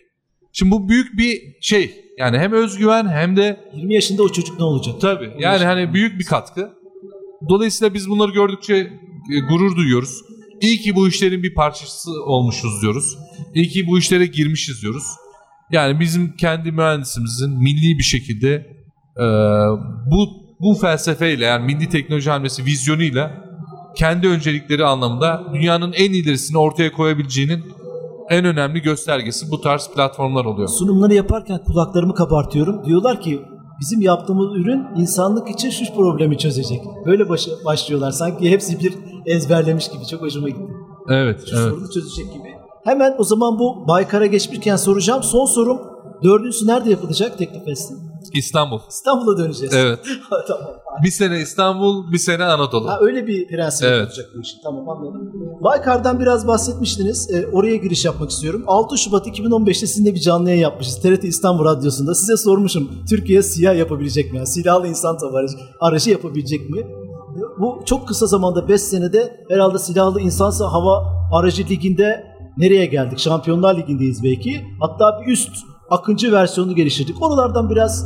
Şimdi 0.54 0.72
bu 0.72 0.90
büyük 0.90 1.18
bir 1.18 1.42
şey. 1.62 2.06
Yani 2.18 2.38
hem 2.38 2.54
özgüven 2.54 3.08
hem 3.08 3.38
de 3.38 3.72
20 3.76 3.94
yaşında 3.94 4.24
o 4.24 4.30
çocuk 4.30 4.60
ne 4.60 4.66
olacak? 4.66 4.96
Tabii. 5.02 5.32
Yani 5.40 5.66
hani 5.66 5.94
büyük 5.94 6.20
bir 6.20 6.26
katkı. 6.26 6.74
Dolayısıyla 7.50 7.94
biz 7.94 8.10
bunları 8.10 8.32
gördükçe 8.32 8.76
e, 8.76 9.40
gurur 9.50 9.76
duyuyoruz. 9.76 10.22
İyi 10.62 10.78
ki 10.78 10.96
bu 10.96 11.08
işlerin 11.08 11.44
bir 11.44 11.54
parçası 11.54 12.12
olmuşuz 12.24 12.82
diyoruz. 12.82 13.18
İyi 13.56 13.68
ki 13.68 13.88
bu 13.88 13.98
işlere 13.98 14.26
girmişiz 14.26 14.82
diyoruz. 14.82 15.04
Yani 15.72 16.00
bizim 16.00 16.36
kendi 16.36 16.72
mühendisimizin 16.72 17.64
milli 17.64 17.98
bir 17.98 18.04
şekilde 18.04 18.54
e, 19.18 19.26
bu 20.12 20.50
bu 20.60 20.76
felsefeyle 20.76 21.46
yani 21.46 21.66
milli 21.66 21.90
teknoloji 21.90 22.30
hamlesi 22.30 22.66
vizyonuyla 22.66 23.50
kendi 23.96 24.28
öncelikleri 24.28 24.86
anlamında 24.86 25.44
dünyanın 25.54 25.94
en 25.94 26.14
ilerisini 26.14 26.58
ortaya 26.58 26.92
koyabileceğinin 26.92 27.64
en 28.30 28.46
önemli 28.46 28.82
göstergesi 28.82 29.52
bu 29.52 29.62
tarz 29.62 29.90
platformlar 29.90 30.46
oluyor. 30.46 30.68
Sunumları 30.68 31.14
yaparken 31.14 31.64
kulaklarımı 31.64 32.16
kabartıyorum. 32.16 32.86
Diyorlar 32.86 33.22
ki 33.22 33.42
bizim 33.80 34.02
yaptığımız 34.02 34.56
ürün 34.56 34.84
insanlık 34.96 35.50
için 35.50 35.70
şu 35.70 35.94
problemi 35.96 36.38
çözecek. 36.38 36.82
Böyle 37.06 37.30
baş- 37.30 37.50
başlıyorlar. 37.66 38.12
Sanki 38.12 38.50
hepsi 38.52 38.80
bir 38.80 38.94
ezberlemiş 39.26 39.90
gibi. 39.90 40.06
Çok 40.08 40.22
hoşuma 40.22 40.50
gitti. 40.50 40.74
Evet, 41.10 41.40
Şu 41.50 41.56
evet. 41.58 41.70
sorunu 41.70 41.92
çözecek 41.92 42.34
gibi. 42.34 42.50
Hemen 42.84 43.16
o 43.18 43.24
zaman 43.24 43.60
bu 43.60 43.88
Baykar'a 43.88 44.26
geçmişken 44.26 44.76
soracağım. 44.76 45.24
Son 45.24 45.46
sorum. 45.46 45.80
Dördüncüsü 46.24 46.68
nerede 46.68 46.90
yapılacak 46.90 47.38
Teknofest'in? 47.38 47.98
İstanbul. 48.38 48.80
İstanbul'a 48.90 49.38
döneceğiz. 49.38 49.74
Evet. 49.74 50.00
tamam. 50.48 50.68
Bir 51.04 51.12
sene 51.12 51.40
İstanbul, 51.40 52.12
bir 52.12 52.18
sene 52.18 52.44
Anadolu. 52.46 52.90
Ha, 52.90 52.98
öyle 53.02 53.28
bir 53.28 53.48
prensip 53.48 53.88
Evet. 53.88 54.08
olacak 54.08 54.26
bu 54.38 54.42
iş. 54.42 54.56
Tamam 54.64 54.90
anladım. 54.90 55.32
Baykar'dan 55.64 56.20
biraz 56.20 56.48
bahsetmiştiniz. 56.48 57.30
Ee, 57.32 57.48
oraya 57.52 57.76
giriş 57.76 58.06
yapmak 58.06 58.30
istiyorum. 58.32 58.64
6 58.68 58.98
Şubat 58.98 59.28
2015'te 59.28 59.88
sizinle 59.88 60.14
bir 60.16 60.20
canlı 60.20 60.50
yayın 60.50 60.62
yapmışız. 60.62 61.02
TRT 61.02 61.24
İstanbul 61.24 61.66
Radyosu'nda. 61.66 62.16
Size 62.16 62.38
sormuşum. 62.38 62.90
Türkiye 63.10 63.44
siyah 63.44 63.78
yapabilecek 63.78 64.32
mi? 64.32 64.38
Yani 64.38 64.48
silahlı 64.48 64.88
insan 64.88 65.18
tabanı 65.18 65.48
aracı 65.80 66.10
yapabilecek 66.10 66.70
mi? 66.70 66.88
Bu 67.60 67.82
çok 67.86 68.08
kısa 68.08 68.26
zamanda 68.26 68.68
5 68.68 68.82
senede 68.82 69.46
herhalde 69.50 69.80
silahlı 69.80 70.22
insansa 70.22 70.66
hava 70.72 71.06
aracı 71.32 71.64
liginde 71.70 72.24
nereye 72.58 72.86
geldik? 72.86 73.20
Şampiyonlar 73.20 73.78
Ligi'ndeyiz 73.78 74.24
belki. 74.24 74.62
Hatta 74.80 75.22
bir 75.22 75.32
üst 75.32 75.50
akıncı 75.90 76.32
versiyonu 76.32 76.76
geliştirdik. 76.76 77.22
Oralardan 77.22 77.70
biraz 77.70 78.06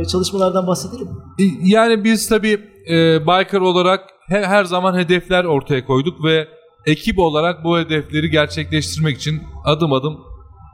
e, 0.00 0.04
çalışmalardan 0.04 0.66
bahsedelim 0.66 1.06
mi? 1.06 1.18
Yani 1.62 2.04
biz 2.04 2.28
tabii 2.28 2.60
e, 2.90 3.26
Biker 3.26 3.60
olarak 3.60 4.00
he- 4.28 4.46
her 4.46 4.64
zaman 4.64 4.98
hedefler 4.98 5.44
ortaya 5.44 5.86
koyduk 5.86 6.24
ve 6.24 6.48
ekip 6.86 7.18
olarak 7.18 7.64
bu 7.64 7.78
hedefleri 7.78 8.30
gerçekleştirmek 8.30 9.16
için 9.18 9.42
adım 9.64 9.92
adım 9.92 10.18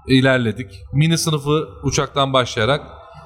ilerledik. 0.08 0.70
Mini 0.92 1.18
sınıfı 1.18 1.68
uçaktan 1.84 2.32
başlayarak 2.32 2.80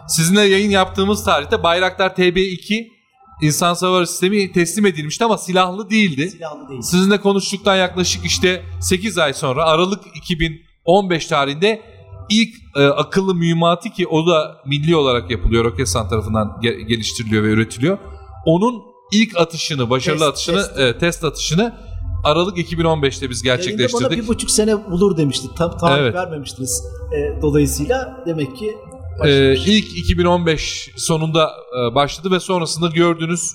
sizinle 0.09 0.41
yayın 0.41 0.71
yaptığımız 0.71 1.25
tarihte 1.25 1.63
Bayraktar 1.63 2.11
TB2 2.11 2.87
insan 3.43 3.75
savar 3.75 4.05
sistemi 4.05 4.53
teslim 4.53 4.87
edilmişti 4.87 5.25
ama 5.25 5.39
silahlı 5.39 5.91
değildi. 5.91 6.31
Silahlı 6.31 6.69
değil. 6.69 6.81
Sizinle 6.83 7.21
konuştuktan 7.21 7.77
yaklaşık 7.77 8.25
işte 8.25 8.63
8 8.81 9.19
ay 9.19 9.33
sonra 9.35 9.65
Aralık 9.65 10.01
2015 10.17 11.27
tarihinde 11.27 11.83
ilk 12.41 12.55
e, 12.77 12.83
akıllı 12.87 13.35
mühimmatı 13.35 13.91
ki 13.91 14.07
o 14.07 14.27
da 14.27 14.57
milli 14.67 14.97
olarak 14.97 15.31
yapılıyor 15.31 15.65
Roketsan 15.65 16.09
tarafından 16.09 16.49
ge- 16.63 16.81
geliştiriliyor 16.81 17.43
ve 17.43 17.49
üretiliyor. 17.49 17.99
Onun 18.47 18.83
ilk 19.13 19.37
atışını, 19.37 19.91
başarılı 19.91 20.25
Test- 20.25 20.29
atışını, 20.29 20.57
test. 20.57 20.79
e, 20.79 20.99
test 20.99 21.25
atışını 21.25 21.75
Aralık 22.25 22.59
2015'te 22.59 23.31
biz 23.31 23.45
Yayında 23.45 23.63
bana 23.65 23.73
gerçekleştirdik. 23.73 24.23
bir 24.23 24.29
buçuk 24.29 24.51
sene 24.51 24.85
bulur 24.91 25.17
demişti. 25.17 25.49
Tam 25.59 25.77
tarih 25.79 26.03
Evet. 26.03 26.15
vermemiştiniz. 26.15 26.85
E, 27.17 27.43
dolayısıyla 27.43 28.23
demek 28.27 28.57
ki 28.57 28.77
Ee, 29.25 29.55
ilk 29.67 29.97
2015 29.99 30.91
sonunda 30.97 31.51
e, 31.91 31.95
başladı 31.95 32.31
ve 32.31 32.41
sonrasında 32.41 32.89
gördünüz. 32.89 33.51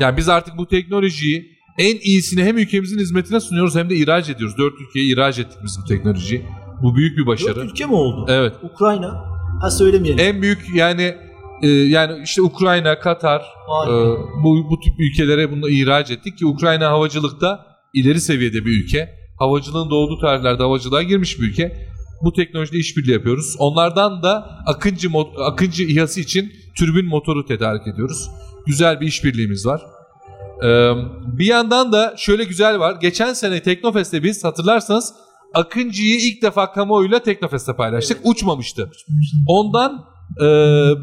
Yani 0.00 0.16
biz 0.16 0.28
artık 0.28 0.56
bu 0.56 0.66
teknolojiyi 0.66 1.46
en 1.78 1.96
iyisini 1.96 2.44
hem 2.44 2.58
ülkemizin 2.58 2.98
hizmetine 2.98 3.40
sunuyoruz 3.40 3.74
hem 3.76 3.90
de 3.90 3.94
ihraç 3.96 4.28
ediyoruz. 4.30 4.58
Dört 4.58 4.74
ülkeye 4.80 5.12
ihraç 5.12 5.38
ettik 5.38 5.58
biz 5.64 5.78
bu 5.82 5.88
teknolojiyi. 5.88 6.44
Bu 6.84 6.96
büyük 6.96 7.18
bir 7.18 7.26
başarı. 7.26 7.56
Dört 7.56 7.70
ülke 7.70 7.86
mi 7.86 7.94
oldu? 7.94 8.26
Evet. 8.28 8.54
Ukrayna. 8.62 9.24
Ha 9.60 9.70
söylemeyelim. 9.70 10.24
En 10.24 10.42
büyük 10.42 10.74
yani 10.74 11.14
e, 11.62 11.68
yani 11.68 12.22
işte 12.24 12.42
Ukrayna, 12.42 13.00
Katar 13.00 13.40
e, 13.88 13.92
bu 14.44 14.70
bu 14.70 14.80
tip 14.80 14.94
ülkelere 15.00 15.52
bunu 15.52 15.68
ihraç 15.68 16.10
ettik 16.10 16.38
ki 16.38 16.46
Ukrayna 16.46 16.88
havacılıkta 16.88 17.66
ileri 17.94 18.20
seviyede 18.20 18.64
bir 18.64 18.84
ülke. 18.84 19.08
Havacılığın 19.38 19.90
doğduğu 19.90 20.18
tarihlerde 20.18 20.62
havacılığa 20.62 21.02
girmiş 21.02 21.40
bir 21.40 21.44
ülke. 21.44 21.88
Bu 22.22 22.32
teknolojide 22.32 22.78
işbirliği 22.78 23.12
yapıyoruz. 23.12 23.56
Onlardan 23.58 24.22
da 24.22 24.62
Akıncı 24.66 25.08
Akıncı 25.38 25.82
İHA'sı 25.82 26.20
için 26.20 26.52
türbin 26.76 27.06
motoru 27.06 27.46
tedarik 27.46 27.86
ediyoruz. 27.86 28.30
Güzel 28.66 29.00
bir 29.00 29.06
işbirliğimiz 29.06 29.66
var. 29.66 29.82
Ee, 30.64 30.92
bir 31.38 31.46
yandan 31.46 31.92
da 31.92 32.14
şöyle 32.16 32.44
güzel 32.44 32.78
var. 32.78 32.96
Geçen 33.00 33.32
sene 33.32 33.62
Teknofest'te 33.62 34.22
biz 34.22 34.44
hatırlarsanız 34.44 35.14
Akıncı'yı 35.54 36.16
ilk 36.20 36.42
defa 36.42 36.72
kamuoyuyla 36.72 37.22
Teknofest'te 37.22 37.76
paylaştık. 37.76 38.20
Uçmamıştı. 38.24 38.90
Ondan 39.48 40.04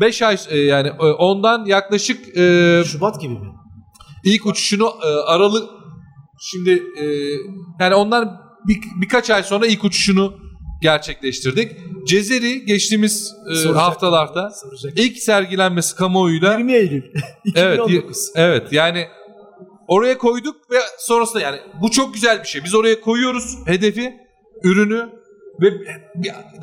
5 0.01 0.21
ay 0.21 0.37
e, 0.49 0.57
yani 0.57 0.87
e, 0.87 1.03
ondan 1.05 1.65
yaklaşık 1.65 2.37
e, 2.37 2.83
Şubat 2.85 3.21
gibi 3.21 3.33
mi? 3.33 3.47
ilk 4.25 4.45
uçuşunu 4.45 4.91
e, 5.03 5.07
Aralık 5.07 5.69
şimdi 6.39 6.71
e, 6.99 7.05
yani 7.79 7.95
ondan 7.95 8.41
bir, 8.67 8.77
birkaç 9.01 9.29
ay 9.29 9.43
sonra 9.43 9.67
ilk 9.67 9.83
uçuşunu 9.83 10.33
gerçekleştirdik. 10.81 11.71
Cezeri 12.07 12.65
geçtiğimiz 12.65 13.33
e, 13.51 13.55
Soracak. 13.55 13.81
haftalarda 13.81 14.49
Soracak. 14.49 14.99
ilk 14.99 15.17
sergilenmesi 15.17 15.95
kamuoyuyla 15.95 16.53
20 16.57 16.73
Eylül 16.73 17.03
evet 17.55 17.79
y- 17.79 17.83
2019. 17.97 18.31
evet 18.35 18.73
yani 18.73 19.07
Oraya 19.87 20.17
koyduk 20.17 20.55
ve 20.71 20.75
sonrasında 20.99 21.41
yani 21.41 21.57
bu 21.81 21.91
çok 21.91 22.13
güzel 22.13 22.39
bir 22.43 22.47
şey. 22.47 22.63
Biz 22.63 22.75
oraya 22.75 23.01
koyuyoruz 23.01 23.57
hedefi, 23.65 24.13
ürünü 24.63 25.09
ve 25.61 25.73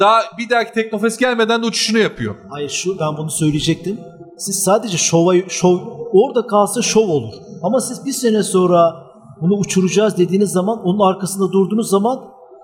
daha 0.01 0.21
bir 0.39 0.51
dahaki 0.51 0.73
Teknofest 0.73 1.21
gelmeden 1.21 1.63
de 1.63 1.67
uçuşunu 1.67 1.99
yapıyor. 1.99 2.35
Hayır 2.51 2.69
şu 2.69 2.99
ben 2.99 3.17
bunu 3.17 3.31
söyleyecektim. 3.31 3.99
Siz 4.39 4.63
sadece 4.63 4.97
şova 4.97 5.35
şov 5.49 5.79
orada 6.13 6.47
kalsa 6.47 6.83
şov 6.83 7.09
olur. 7.09 7.33
Ama 7.63 7.81
siz 7.81 8.07
bir 8.07 8.13
sene 8.13 8.43
sonra 8.43 8.95
bunu 9.41 9.55
uçuracağız 9.55 10.19
dediğiniz 10.19 10.51
zaman 10.51 10.79
onun 10.85 11.13
arkasında 11.13 11.53
durduğunuz 11.53 11.91
zaman 11.91 12.19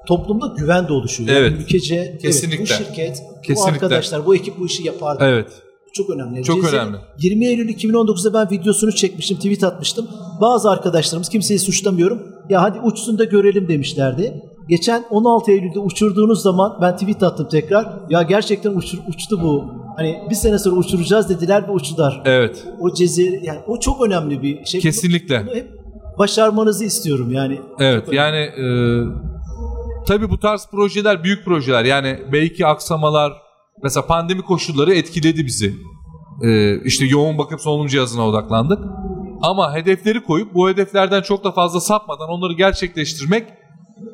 toplumda 0.06 0.46
güven 0.58 0.88
de 0.88 0.92
oluşuyor. 0.92 1.28
Yani 1.30 1.38
Evet. 1.38 1.60
ülkece 1.60 1.94
evet, 1.94 2.22
Kesinlikle. 2.22 2.62
bu 2.62 2.66
şirket, 2.66 3.22
bu 3.38 3.40
Kesinlikle. 3.42 3.72
arkadaşlar, 3.72 4.26
bu 4.26 4.34
ekip 4.36 4.58
bu 4.58 4.66
işi 4.66 4.86
yapar. 4.86 5.16
Evet. 5.20 5.62
Çok 5.92 6.10
önemli. 6.10 6.42
Çok 6.44 6.56
Cezeri- 6.56 6.76
önemli. 6.76 6.96
20 7.18 7.46
Eylül 7.46 7.68
2019'da 7.68 8.34
ben 8.34 8.50
videosunu 8.50 8.92
çekmiştim, 8.92 9.36
tweet 9.36 9.64
atmıştım. 9.64 10.08
Bazı 10.40 10.70
arkadaşlarımız, 10.70 11.28
kimseyi 11.28 11.58
suçlamıyorum, 11.58 12.22
ya 12.50 12.62
hadi 12.62 12.80
uçsun 12.80 13.18
da 13.18 13.24
görelim 13.24 13.68
demişlerdi. 13.68 14.42
Geçen 14.68 15.04
16 15.10 15.52
Eylül'de 15.52 15.78
uçurduğunuz 15.78 16.42
zaman 16.42 16.78
ben 16.80 16.96
tweet 16.96 17.22
attım 17.22 17.48
tekrar. 17.48 17.86
Ya 18.10 18.22
gerçekten 18.22 18.74
uçur, 18.74 18.98
uçtu 19.08 19.42
bu. 19.42 19.64
Hani 19.96 20.22
bir 20.30 20.34
sene 20.34 20.58
sonra 20.58 20.76
uçuracağız 20.76 21.28
dediler 21.28 21.68
ve 21.68 21.72
uçtular. 21.72 22.22
Evet. 22.24 22.66
O 22.80 22.94
Cezeri, 22.94 23.40
yani 23.42 23.58
o 23.66 23.80
çok 23.80 24.06
önemli 24.06 24.42
bir 24.42 24.64
şey. 24.64 24.78
Bunu- 24.78 24.82
Kesinlikle. 24.82 25.46
Bunu 25.46 25.54
hep 25.54 25.70
başarmanızı 26.18 26.84
istiyorum 26.84 27.32
yani. 27.32 27.60
Evet 27.78 28.12
yani 28.12 28.36
e, 28.36 28.66
tabii 30.06 30.30
bu 30.30 30.38
tarz 30.40 30.68
projeler 30.70 31.24
büyük 31.24 31.44
projeler 31.44 31.84
yani 31.84 32.18
belki 32.32 32.66
aksamalar 32.66 33.32
mesela 33.82 34.06
pandemi 34.06 34.42
koşulları 34.42 34.94
etkiledi 34.94 35.46
bizi. 35.46 35.74
E, 36.42 36.80
işte 36.84 37.04
yoğun 37.04 37.38
bakım 37.38 37.58
solunum 37.58 37.86
cihazına 37.86 38.28
odaklandık. 38.28 38.78
Ama 39.42 39.74
hedefleri 39.74 40.24
koyup 40.24 40.54
bu 40.54 40.68
hedeflerden 40.68 41.22
çok 41.22 41.44
da 41.44 41.52
fazla 41.52 41.80
sapmadan 41.80 42.28
onları 42.28 42.52
gerçekleştirmek 42.52 43.44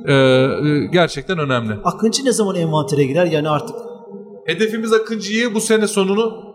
e, 0.09 0.15
gerçekten 0.93 1.39
önemli. 1.39 1.73
Akıncı 1.85 2.25
ne 2.25 2.33
zaman 2.33 2.57
envantere 2.57 3.05
girer? 3.05 3.27
Yani 3.27 3.49
artık 3.49 3.77
Hedefimiz 4.47 4.93
Akıncı'yı 4.93 5.55
bu 5.55 5.61
sene 5.61 5.87
sonunu 5.87 6.55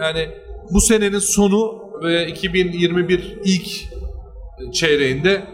yani 0.00 0.28
bu 0.70 0.80
senenin 0.80 1.18
sonu 1.18 1.84
ve 2.02 2.26
2021 2.28 3.38
ilk 3.44 3.68
çeyreğinde 4.74 5.44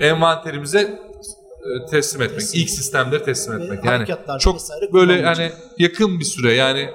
envanterimize 0.00 0.80
e, 0.80 1.90
teslim 1.90 2.22
etmek. 2.22 2.40
Teslim. 2.40 2.62
ilk 2.62 2.70
sistemleri 2.70 3.22
teslim 3.22 3.58
Ve 3.58 3.64
etmek. 3.64 3.84
Yani 3.84 4.06
çok 4.40 4.58
böyle 4.92 5.22
hani 5.22 5.50
yakın 5.78 6.20
bir 6.20 6.24
süre 6.24 6.52
yani 6.52 6.88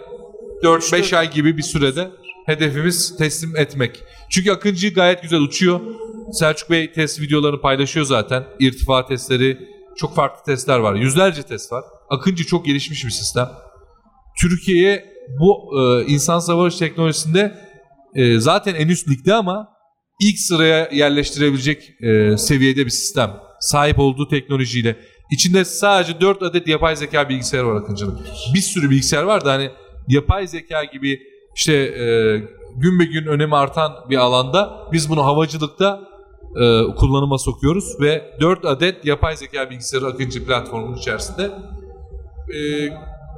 4-5 0.63 1.17
ay 1.17 1.31
gibi 1.31 1.57
bir 1.57 1.63
sürede 1.63 2.07
hedefimiz 2.45 3.17
teslim 3.17 3.57
etmek. 3.57 4.03
Çünkü 4.29 4.51
Akıncı 4.51 4.93
gayet 4.93 5.21
güzel 5.21 5.39
uçuyor. 5.39 5.79
Selçuk 6.35 6.69
Bey 6.69 6.91
test 6.91 7.21
videolarını 7.21 7.61
paylaşıyor 7.61 8.05
zaten. 8.05 8.43
İrtifa 8.59 9.05
testleri, 9.05 9.57
çok 9.97 10.15
farklı 10.15 10.43
testler 10.43 10.79
var. 10.79 10.95
Yüzlerce 10.95 11.43
test 11.43 11.71
var. 11.71 11.83
Akıncı 12.09 12.45
çok 12.45 12.65
gelişmiş 12.65 13.05
bir 13.05 13.09
sistem. 13.09 13.49
Türkiye'ye 14.41 15.05
bu 15.39 15.79
e, 15.79 16.05
insan 16.05 16.39
savaş 16.39 16.75
teknolojisinde 16.75 17.55
e, 18.15 18.39
zaten 18.39 18.75
en 18.75 18.87
üst 18.87 19.09
ligde 19.09 19.33
ama 19.33 19.67
ilk 20.21 20.39
sıraya 20.39 20.89
yerleştirebilecek 20.91 22.01
e, 22.01 22.37
seviyede 22.37 22.85
bir 22.85 22.91
sistem. 22.91 23.31
Sahip 23.59 23.99
olduğu 23.99 24.27
teknolojiyle. 24.27 24.95
İçinde 25.31 25.65
sadece 25.65 26.21
4 26.21 26.43
adet 26.43 26.67
yapay 26.67 26.95
zeka 26.95 27.29
bilgisayarı 27.29 27.67
var 27.67 27.75
Akıncı'nın. 27.75 28.19
Bir 28.53 28.61
sürü 28.61 28.89
bilgisayar 28.89 29.23
var 29.23 29.45
da 29.45 29.51
hani 29.51 29.69
yapay 30.07 30.47
zeka 30.47 30.83
gibi 30.83 31.19
işte 31.55 31.73
e, 31.73 32.05
gün 32.75 32.99
be 32.99 33.05
gün 33.05 33.25
önemi 33.25 33.55
artan 33.55 33.93
bir 34.09 34.17
alanda 34.17 34.87
biz 34.91 35.09
bunu 35.09 35.25
havacılıkta 35.25 36.14
e, 36.61 36.95
kullanıma 36.95 37.37
sokuyoruz 37.37 38.01
ve 38.01 38.23
4 38.41 38.65
adet 38.65 39.05
yapay 39.05 39.37
zeka 39.37 39.69
bilgisayarı 39.69 40.05
Akıncı 40.05 40.45
platformunun 40.45 40.97
içerisinde 40.97 41.51
e, 42.55 42.59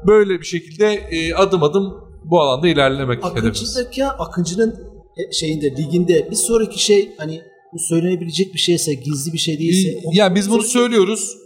böyle 0.07 0.39
bir 0.39 0.45
şekilde 0.45 0.93
e, 0.93 1.33
adım 1.33 1.63
adım 1.63 1.93
bu 2.23 2.41
alanda 2.41 2.67
ilerlemek 2.67 3.23
hedefimiz. 3.23 3.47
Akıncı'daki 3.47 4.05
Akıncı'nın 4.05 4.71
e, 5.17 5.31
şeyinde 5.31 5.71
liginde 5.77 6.27
bir 6.31 6.35
sonraki 6.35 6.83
şey 6.83 7.15
hani 7.17 7.41
bu 7.73 7.79
söylenebilecek 7.79 8.53
bir 8.53 8.59
şeyse 8.59 8.93
gizli 8.93 9.33
bir 9.33 9.37
şey 9.37 9.59
değilse. 9.59 9.99
Ya 10.11 10.35
biz 10.35 10.49
bunu 10.49 10.61
söylüyoruz. 10.61 11.37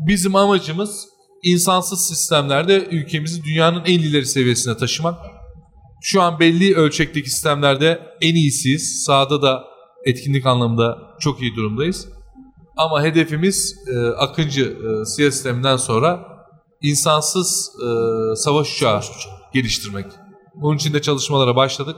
Bizim 0.00 0.36
amacımız 0.36 1.08
insansız 1.42 2.08
sistemlerde 2.08 2.84
ülkemizi 2.90 3.44
dünyanın 3.44 3.82
en 3.86 3.98
ileri 3.98 4.26
seviyesine 4.26 4.76
taşımak. 4.76 5.14
Şu 6.02 6.22
an 6.22 6.40
belli 6.40 6.74
ölçekteki 6.74 7.30
sistemlerde 7.30 7.98
en 8.20 8.34
iyisiyiz. 8.34 9.02
Sahada 9.06 9.42
da 9.42 9.69
etkinlik 10.04 10.46
anlamında 10.46 10.98
çok 11.20 11.42
iyi 11.42 11.56
durumdayız. 11.56 12.08
Ama 12.76 13.02
hedefimiz 13.02 13.76
e, 13.88 14.06
Akıncı 14.08 14.64
e, 14.64 15.04
SİHA 15.04 15.30
sisteminden 15.30 15.76
sonra 15.76 16.26
insansız 16.82 17.70
e, 17.82 17.86
savaş 18.36 18.76
uçağı 18.76 19.00
geliştirmek. 19.54 20.06
Bunun 20.54 20.76
için 20.76 20.94
de 20.94 21.02
çalışmalara 21.02 21.56
başladık. 21.56 21.96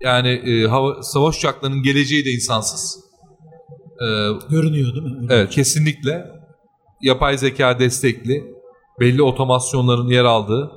Yani 0.00 0.28
e, 0.28 0.66
hava, 0.66 1.02
savaş 1.02 1.38
uçaklarının 1.38 1.82
geleceği 1.82 2.24
de 2.24 2.30
insansız. 2.30 3.04
E, 4.00 4.06
görünüyor 4.50 4.94
değil 4.94 5.06
mi? 5.06 5.18
Öyle. 5.22 5.34
Evet 5.34 5.50
kesinlikle 5.50 6.24
yapay 7.02 7.38
zeka 7.38 7.78
destekli 7.78 8.44
belli 9.00 9.22
otomasyonların 9.22 10.08
yer 10.08 10.24
aldığı 10.24 10.70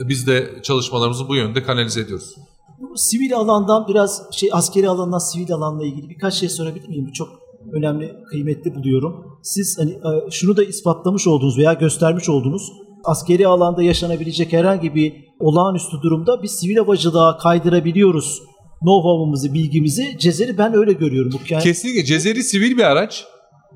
e, 0.00 0.08
biz 0.08 0.26
de 0.26 0.62
çalışmalarımızı 0.62 1.28
bu 1.28 1.36
yönde 1.36 1.62
kanalize 1.62 2.00
ediyoruz. 2.00 2.34
Bu 2.82 2.96
sivil 2.96 3.36
alandan 3.36 3.86
biraz 3.88 4.22
şey 4.32 4.48
askeri 4.52 4.88
alandan 4.88 5.18
sivil 5.18 5.52
alanla 5.52 5.84
ilgili 5.84 6.08
birkaç 6.08 6.34
şey 6.34 6.48
sorabilir 6.48 6.88
miyim? 6.88 7.06
Bu 7.08 7.12
çok 7.12 7.28
önemli, 7.72 8.12
kıymetli 8.30 8.74
buluyorum. 8.74 9.38
Siz 9.42 9.78
hani 9.78 9.90
e, 9.90 10.30
şunu 10.30 10.56
da 10.56 10.64
ispatlamış 10.64 11.26
oldunuz 11.26 11.58
veya 11.58 11.72
göstermiş 11.72 12.28
oldunuz. 12.28 12.72
Askeri 13.04 13.46
alanda 13.46 13.82
yaşanabilecek 13.82 14.52
herhangi 14.52 14.94
bir 14.94 15.12
olağanüstü 15.40 15.96
durumda 16.02 16.42
biz 16.42 16.50
sivil 16.50 16.76
havacılığa 16.76 17.38
kaydırabiliyoruz 17.38 18.42
know-how'ımızı, 18.80 19.54
bilgimizi. 19.54 20.18
Cezeri 20.18 20.58
ben 20.58 20.74
öyle 20.74 20.92
görüyorum. 20.92 21.32
Bu 21.32 21.44
kendi- 21.44 21.62
Kesinlikle 21.64 22.04
Cezeri 22.04 22.42
sivil 22.42 22.76
bir 22.76 22.82
araç. 22.90 23.24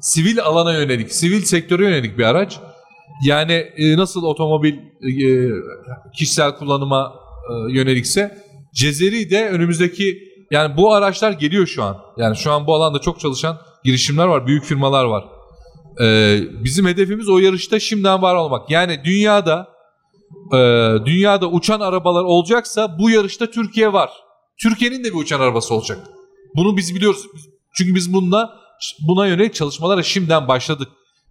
Sivil 0.00 0.42
alana 0.42 0.72
yönelik, 0.72 1.12
sivil 1.12 1.42
sektöre 1.42 1.84
yönelik 1.84 2.18
bir 2.18 2.24
araç. 2.24 2.60
Yani 3.26 3.52
e, 3.52 3.96
nasıl 3.96 4.22
otomobil 4.22 4.74
e, 4.74 5.50
kişisel 6.18 6.56
kullanıma 6.56 7.12
yönelikse 7.70 8.45
Cezeri 8.76 9.30
de 9.30 9.48
önümüzdeki 9.48 10.18
yani 10.50 10.76
bu 10.76 10.92
araçlar 10.92 11.32
geliyor 11.32 11.66
şu 11.66 11.82
an. 11.82 11.96
Yani 12.16 12.36
şu 12.36 12.52
an 12.52 12.66
bu 12.66 12.74
alanda 12.74 12.98
çok 12.98 13.20
çalışan 13.20 13.58
girişimler 13.84 14.26
var, 14.26 14.46
büyük 14.46 14.64
firmalar 14.64 15.04
var. 15.04 15.24
E, 16.02 16.38
bizim 16.64 16.86
hedefimiz 16.86 17.28
o 17.28 17.38
yarışta 17.38 17.80
şimdiden 17.80 18.22
var 18.22 18.34
olmak. 18.34 18.70
Yani 18.70 19.00
dünyada 19.04 19.68
e, 20.52 20.58
dünyada 21.06 21.50
uçan 21.50 21.80
arabalar 21.80 22.24
olacaksa 22.24 22.98
bu 22.98 23.10
yarışta 23.10 23.50
Türkiye 23.50 23.92
var. 23.92 24.10
Türkiye'nin 24.62 25.04
de 25.04 25.08
bir 25.08 25.18
uçan 25.18 25.40
arabası 25.40 25.74
olacak. 25.74 25.98
Bunu 26.56 26.76
biz 26.76 26.94
biliyoruz. 26.94 27.26
Çünkü 27.74 27.94
biz 27.94 28.12
bununla 28.12 28.60
buna 29.08 29.26
yönelik 29.26 29.54
çalışmalara 29.54 30.02
şimdiden 30.02 30.48
başladık. 30.48 30.88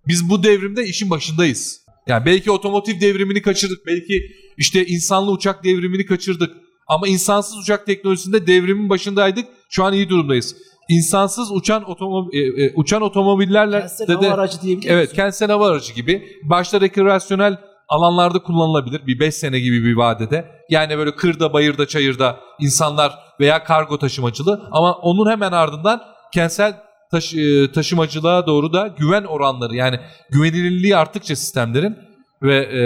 Biz 0.08 0.30
bu 0.30 0.44
devrimde 0.44 0.86
işin 0.86 1.10
başındayız. 1.10 1.82
Yani 2.08 2.26
belki 2.26 2.52
otomotiv 2.52 3.02
devrimini 3.02 3.42
kaçırdık. 3.42 3.86
Belki 3.86 4.22
işte 4.58 4.86
insanlı 4.86 5.32
uçak 5.32 5.64
devrimini 5.64 6.06
kaçırdık. 6.06 6.65
Ama 6.88 7.08
insansız 7.08 7.58
uçak 7.58 7.86
teknolojisinde 7.86 8.48
devrimin 8.48 8.90
başındaydık. 8.90 9.46
Şu 9.70 9.84
an 9.84 9.94
iyi 9.94 10.10
durumdayız. 10.10 10.56
İnsansız 10.90 11.52
uçan 11.52 11.90
otomob 11.90 12.34
e, 12.34 12.40
e, 12.40 12.74
uçan 12.76 13.02
otomobillerle 13.02 13.80
Kentsel 13.80 14.08
de 14.08 14.14
hava 14.14 14.34
aracı 14.34 14.62
diyebilir 14.62 14.90
Evet, 14.90 15.14
kentsel 15.14 15.52
hava 15.52 15.68
aracı 15.68 15.94
gibi. 15.94 16.28
Başta 16.50 16.82
rekreasyonel 16.82 17.58
alanlarda 17.90 18.40
kullanılabilir. 18.44 19.08
Bir 19.08 19.20
5 19.20 19.36
sene 19.36 19.60
gibi 19.60 19.84
bir 19.84 19.96
vadede. 19.96 20.46
Yani 20.70 20.98
böyle 20.98 21.16
kırda, 21.16 21.54
bayırda, 21.54 21.88
çayırda 21.88 22.40
insanlar 22.60 23.14
veya 23.40 23.64
kargo 23.64 23.98
taşımacılığı. 23.98 24.70
Ama 24.72 24.94
onun 24.94 25.32
hemen 25.32 25.52
ardından 25.52 26.02
kentsel 26.34 26.74
taş- 27.12 27.34
e, 27.34 27.72
taşımacılığa 27.72 28.48
doğru 28.48 28.74
da 28.74 28.88
güven 28.88 29.24
oranları 29.24 29.76
yani 29.76 30.00
güvenilirliği 30.32 30.98
arttıkça 30.98 31.36
sistemlerin 31.36 31.98
ve 32.42 32.56
e, 32.58 32.82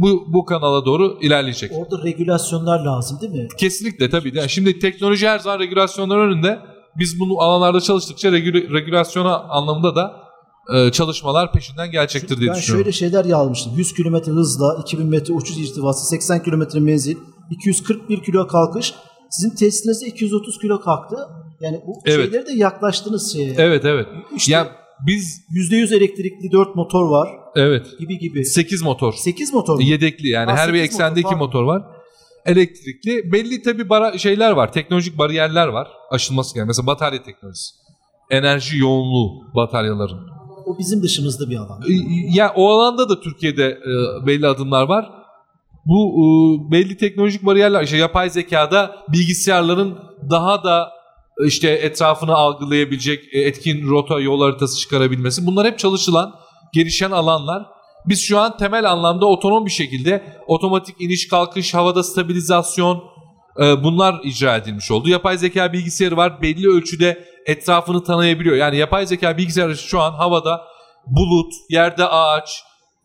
bu 0.00 0.24
bu 0.32 0.44
kanala 0.44 0.84
doğru 0.84 1.18
ilerleyecek. 1.22 1.72
Orada 1.74 2.04
regülasyonlar 2.04 2.80
lazım 2.80 3.18
değil 3.20 3.32
mi? 3.32 3.48
Kesinlikle 3.58 4.10
tabii. 4.10 4.36
Yani 4.38 4.48
şimdi 4.50 4.78
teknoloji 4.78 5.28
her 5.28 5.38
zaman 5.38 5.58
regülasyonların 5.60 6.30
önünde. 6.32 6.58
Biz 6.98 7.20
bunu 7.20 7.40
alanlarda 7.40 7.80
çalıştıkça 7.80 8.28
regü- 8.28 8.72
regülasyona 8.74 9.38
anlamında 9.38 9.94
da 9.96 10.12
e, 10.74 10.92
çalışmalar 10.92 11.52
peşinden 11.52 11.90
gelecektir 11.90 12.40
diye 12.40 12.50
ben 12.50 12.56
düşünüyorum. 12.56 12.84
şöyle 12.84 12.92
şeyler 12.92 13.24
yazmıştım. 13.24 13.72
100 13.76 13.92
km 13.94 14.14
hızla 14.14 14.78
2000 14.82 15.06
metre 15.06 15.34
uçuş 15.34 15.56
irtifası, 15.56 16.06
80 16.08 16.42
km 16.42 16.62
menzil, 16.84 17.16
241 17.50 18.22
kilo 18.22 18.46
kalkış. 18.46 18.94
Sizin 19.30 19.56
testinizde 19.56 20.06
230 20.06 20.58
kilo 20.58 20.80
kalktı. 20.80 21.16
Yani 21.60 21.80
bu 21.86 21.92
Evet. 22.06 22.24
şeyleri 22.24 22.46
de 22.46 22.52
yaklaştınız 22.52 23.32
şeye. 23.32 23.54
Evet 23.58 23.84
evet. 23.84 24.06
İşte 24.36 24.52
ya 24.52 24.68
biz 25.06 25.40
%100 25.50 25.94
elektrikli 25.96 26.52
4 26.52 26.76
motor 26.76 27.08
var 27.10 27.28
evet 27.56 27.86
gibi 27.98 28.18
gibi. 28.18 28.44
8 28.44 28.82
motor. 28.82 29.12
8 29.12 29.52
motor 29.54 29.74
mu? 29.76 29.82
Yedekli 29.82 30.28
yani 30.28 30.50
Ha, 30.50 30.56
her 30.56 30.68
bir 30.72 30.78
sekiz 30.78 30.84
eksende 30.94 31.08
motor, 31.10 31.18
iki 31.20 31.24
pardon. 31.28 31.38
motor 31.46 31.64
var. 31.64 31.82
elektrikli. 32.46 33.32
Belli 33.32 33.62
tabii 33.62 33.88
bara- 33.88 34.18
şeyler 34.18 34.50
var. 34.50 34.72
Teknolojik 34.72 35.18
bariyerler 35.18 35.66
var. 35.68 35.88
Aşılması 36.10 36.54
gereken. 36.54 36.66
Mesela 36.66 36.86
batarya 36.86 37.22
teknolojisi. 37.22 37.74
Enerji 38.30 38.78
yoğunluğu 38.78 39.54
bataryaların. 39.54 40.20
O 40.66 40.78
bizim 40.78 41.02
dışımızda 41.02 41.50
bir 41.50 41.56
alan. 41.56 41.82
E, 41.82 41.92
Ya 42.34 42.52
o 42.56 42.68
alanda 42.70 43.08
da 43.08 43.20
Türkiye'de 43.20 43.64
e, 43.66 44.26
belli 44.26 44.46
adımlar 44.46 44.82
var. 44.88 45.10
Bu 45.86 46.08
e, 46.08 46.24
belli 46.72 46.96
teknolojik 46.96 47.46
bariyerler, 47.46 47.82
işte 47.82 47.96
yapay 47.96 48.30
zekada 48.30 48.96
bilgisayarların 49.12 49.98
daha 50.30 50.64
da 50.64 50.88
e, 51.42 51.46
işte 51.46 51.70
etrafını 51.70 52.34
algılayabilecek 52.34 53.24
e, 53.34 53.40
etkin 53.40 53.88
rota 53.88 54.20
yol 54.20 54.40
haritası 54.42 54.78
çıkarabilmesi. 54.80 55.46
Bunlar 55.46 55.66
hep 55.66 55.78
çalışılan, 55.78 56.34
gelişen 56.74 57.10
alanlar. 57.10 57.66
Biz 58.06 58.20
şu 58.22 58.38
an 58.38 58.56
temel 58.56 58.90
anlamda 58.90 59.26
otonom 59.26 59.66
bir 59.66 59.70
şekilde 59.70 60.24
otomatik 60.46 61.00
iniş 61.00 61.28
kalkış, 61.28 61.74
havada 61.74 62.02
stabilizasyon 62.02 63.02
e, 63.62 63.82
bunlar 63.84 64.20
icra 64.24 64.56
edilmiş 64.56 64.90
oldu. 64.90 65.08
Yapay 65.08 65.38
zeka 65.38 65.72
bilgisayarı 65.72 66.16
var. 66.16 66.42
Belli 66.42 66.68
ölçüde 66.68 67.24
etrafını 67.46 68.04
tanıyabiliyor. 68.04 68.56
Yani 68.56 68.76
yapay 68.76 69.06
zeka 69.06 69.36
bilgisayarı 69.38 69.76
şu 69.76 70.00
an 70.00 70.12
havada 70.12 70.60
bulut, 71.06 71.52
yerde 71.70 72.04
ağaç, 72.04 72.62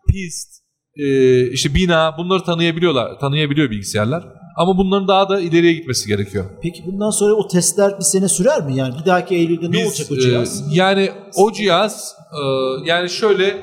pist, 0.09 0.49
e, 0.97 1.07
işte 1.51 1.75
bina 1.75 2.15
bunları 2.17 2.43
tanıyabiliyorlar. 2.43 3.19
Tanıyabiliyor 3.19 3.71
bilgisayarlar. 3.71 4.23
Ama 4.57 4.77
bunların 4.77 5.07
daha 5.07 5.29
da 5.29 5.39
ileriye 5.39 5.73
gitmesi 5.73 6.07
gerekiyor. 6.07 6.45
Peki 6.61 6.83
bundan 6.85 7.09
sonra 7.09 7.33
o 7.33 7.47
testler 7.47 7.99
bir 7.99 8.03
sene 8.03 8.27
sürer 8.27 8.65
mi? 8.65 8.75
Yani 8.75 8.93
bir 8.99 9.05
dahaki 9.05 9.35
Eylül'de 9.35 9.67
ne 9.67 9.71
Biz, 9.71 9.87
olacak 9.87 10.07
o 10.11 10.17
cihaz? 10.17 10.61
e, 10.61 10.75
yani 10.75 11.11
o 11.35 11.51
cihaz 11.51 12.15
e, 12.35 12.43
yani 12.85 13.09
şöyle 13.09 13.57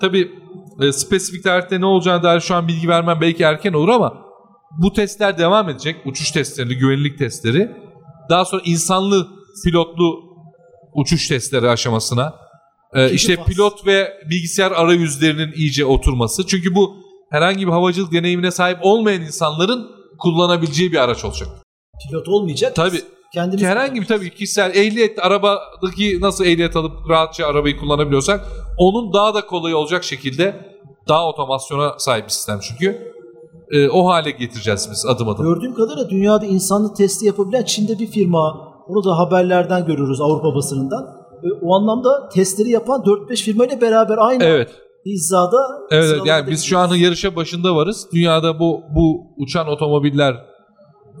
tabi 0.00 0.32
e, 0.80 0.92
spesifik 0.92 1.44
tarihte 1.44 1.80
ne 1.80 1.86
olacağına 1.86 2.22
dair 2.22 2.40
şu 2.40 2.54
an 2.54 2.68
bilgi 2.68 2.88
vermem 2.88 3.18
belki 3.20 3.42
erken 3.42 3.72
olur 3.72 3.88
ama 3.88 4.26
bu 4.78 4.92
testler 4.92 5.38
devam 5.38 5.68
edecek. 5.68 5.96
Uçuş 6.06 6.30
testleri, 6.30 6.78
güvenlik 6.78 7.18
testleri. 7.18 7.70
Daha 8.30 8.44
sonra 8.44 8.62
insanlı 8.64 9.28
pilotlu 9.64 10.22
uçuş 10.94 11.28
testleri 11.28 11.68
aşamasına. 11.68 12.34
E, 12.94 13.10
işte 13.10 13.44
pilot 13.44 13.86
ve 13.86 14.12
bilgisayar 14.30 14.72
arayüzlerinin 14.72 15.52
iyice 15.52 15.84
oturması. 15.84 16.46
Çünkü 16.46 16.74
bu 16.74 16.96
herhangi 17.30 17.66
bir 17.66 17.72
havacılık 17.72 18.12
deneyimine 18.12 18.50
sahip 18.50 18.78
olmayan 18.82 19.22
insanların 19.22 19.90
kullanabileceği 20.18 20.92
bir 20.92 20.96
araç 20.96 21.24
olacak. 21.24 21.48
Pilot 22.08 22.28
olmayacak. 22.28 22.76
Tabii. 22.76 23.02
Kendimiz 23.32 23.60
Ki 23.60 23.66
herhangi 23.66 24.00
bir 24.00 24.06
tabii 24.06 24.34
kişisel 24.34 24.70
ehliyet 24.76 25.24
arabadaki 25.24 26.20
nasıl 26.20 26.44
ehliyet 26.44 26.76
alıp 26.76 26.92
rahatça 27.08 27.46
arabayı 27.46 27.76
kullanabiliyorsak 27.76 28.40
onun 28.78 29.12
daha 29.12 29.34
da 29.34 29.46
kolay 29.46 29.74
olacak 29.74 30.04
şekilde 30.04 30.54
daha 31.08 31.28
otomasyona 31.28 31.94
sahip 31.98 32.24
bir 32.24 32.30
sistem 32.30 32.60
çünkü. 32.62 33.16
Ee, 33.70 33.88
o 33.88 34.06
hale 34.06 34.30
getireceğiz 34.30 34.88
biz 34.90 35.06
adım 35.06 35.28
adım. 35.28 35.44
Gördüğüm 35.44 35.74
kadarıyla 35.74 36.10
dünyada 36.10 36.46
insanlı 36.46 36.94
testi 36.94 37.26
yapabilen 37.26 37.64
Çin'de 37.64 37.98
bir 37.98 38.06
firma. 38.06 38.72
Onu 38.88 39.04
da 39.04 39.18
haberlerden 39.18 39.86
görüyoruz 39.86 40.20
Avrupa 40.20 40.54
basınından. 40.54 41.04
E, 41.42 41.46
O 41.62 41.74
anlamda 41.74 42.28
testleri 42.28 42.70
yapan 42.70 43.00
4-5 43.00 43.36
firmayla 43.36 43.80
beraber 43.80 44.18
aynı 44.18 44.44
Evet. 44.44 44.70
hizada 45.06 45.58
Evet, 45.90 46.20
yani 46.24 46.50
biz 46.50 46.64
şu 46.64 46.78
an 46.78 46.94
yarışa 46.94 47.36
başında 47.36 47.76
varız. 47.76 48.06
Dünyada 48.12 48.58
bu 48.58 48.80
bu 48.96 49.20
uçan 49.36 49.68
otomobiller 49.68 50.46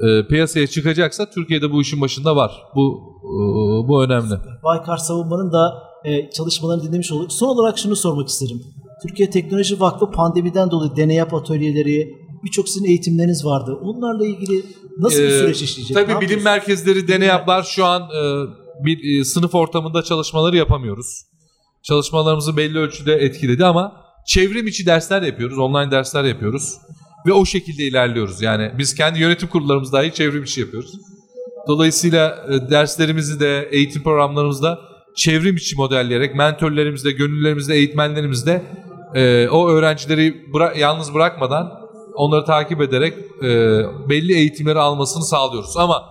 e, 0.00 0.26
piyasaya 0.26 0.66
çıkacaksa 0.66 1.30
Türkiye'de 1.30 1.72
bu 1.72 1.82
işin 1.82 2.00
başında 2.00 2.36
var. 2.36 2.62
Bu 2.74 3.00
e, 3.22 3.88
bu 3.88 4.04
önemli. 4.04 4.34
Baykar 4.64 4.96
Savunma'nın 4.96 5.52
da 5.52 5.82
e, 6.04 6.30
çalışmalarını 6.30 6.82
dinlemiş 6.82 7.12
olduk. 7.12 7.32
Son 7.32 7.48
olarak 7.48 7.78
şunu 7.78 7.96
sormak 7.96 8.28
isterim. 8.28 8.62
Türkiye 9.02 9.30
Teknoloji 9.30 9.80
Vakfı 9.80 10.10
pandemiden 10.10 10.70
dolayı 10.70 10.96
deney 10.96 11.16
yap 11.16 11.34
atölyeleri, 11.34 12.14
birçok 12.44 12.68
sizin 12.68 12.86
eğitimleriniz 12.86 13.44
vardı. 13.44 13.78
Onlarla 13.82 14.26
ilgili 14.26 14.62
nasıl 14.98 15.18
bir 15.18 15.28
Ee, 15.28 15.38
süreç 15.38 15.62
işleyecek? 15.62 15.96
Tabii 15.96 16.20
bilim 16.20 16.42
merkezleri 16.42 17.08
deney 17.08 17.28
yaplar 17.28 17.62
şu 17.62 17.84
an 17.84 18.02
e, 18.02 18.46
bir 18.84 19.20
e, 19.20 19.24
sınıf 19.24 19.54
ortamında 19.54 20.02
çalışmaları 20.02 20.56
yapamıyoruz. 20.56 21.22
Çalışmalarımızı 21.82 22.56
belli 22.56 22.78
ölçüde 22.78 23.14
etkiledi 23.14 23.64
ama 23.64 23.92
çevrim 24.26 24.66
içi 24.66 24.86
dersler 24.86 25.22
yapıyoruz, 25.22 25.58
online 25.58 25.90
dersler 25.90 26.24
yapıyoruz 26.24 26.74
ve 27.26 27.32
o 27.32 27.44
şekilde 27.44 27.82
ilerliyoruz. 27.82 28.42
Yani 28.42 28.72
biz 28.78 28.94
kendi 28.94 29.20
yönetim 29.20 29.48
kurullarımız 29.48 29.92
dahi 29.92 30.12
çevrim 30.14 30.42
içi 30.42 30.60
yapıyoruz. 30.60 30.92
Dolayısıyla 31.68 32.46
e, 32.48 32.70
derslerimizi 32.70 33.40
de 33.40 33.68
eğitim 33.70 34.02
programlarımızda 34.02 34.78
çevrim 35.16 35.56
içi 35.56 35.76
modelleyerek 35.76 36.34
mentörlerimizle, 36.34 37.10
gönüllerimizle, 37.12 37.74
eğitmenlerimizle 37.74 38.62
e, 39.14 39.48
o 39.48 39.68
öğrencileri 39.68 40.34
bıra- 40.54 40.78
yalnız 40.78 41.14
bırakmadan 41.14 41.72
onları 42.14 42.44
takip 42.44 42.80
ederek 42.80 43.14
e, 43.42 43.48
belli 44.08 44.34
eğitimleri 44.36 44.78
almasını 44.78 45.24
sağlıyoruz. 45.24 45.76
Ama 45.76 46.02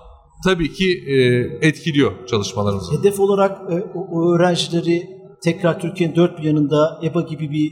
tabii 0.45 0.73
ki 0.73 1.03
etkiliyor 1.61 2.11
çalışmalarımızı. 2.27 2.99
Hedef 2.99 3.19
olarak 3.19 3.61
o 3.95 4.33
öğrencileri 4.33 5.09
tekrar 5.43 5.79
Türkiye'nin 5.79 6.15
dört 6.15 6.37
bir 6.37 6.43
yanında 6.43 6.99
EBA 7.03 7.21
gibi 7.21 7.51
bir 7.51 7.71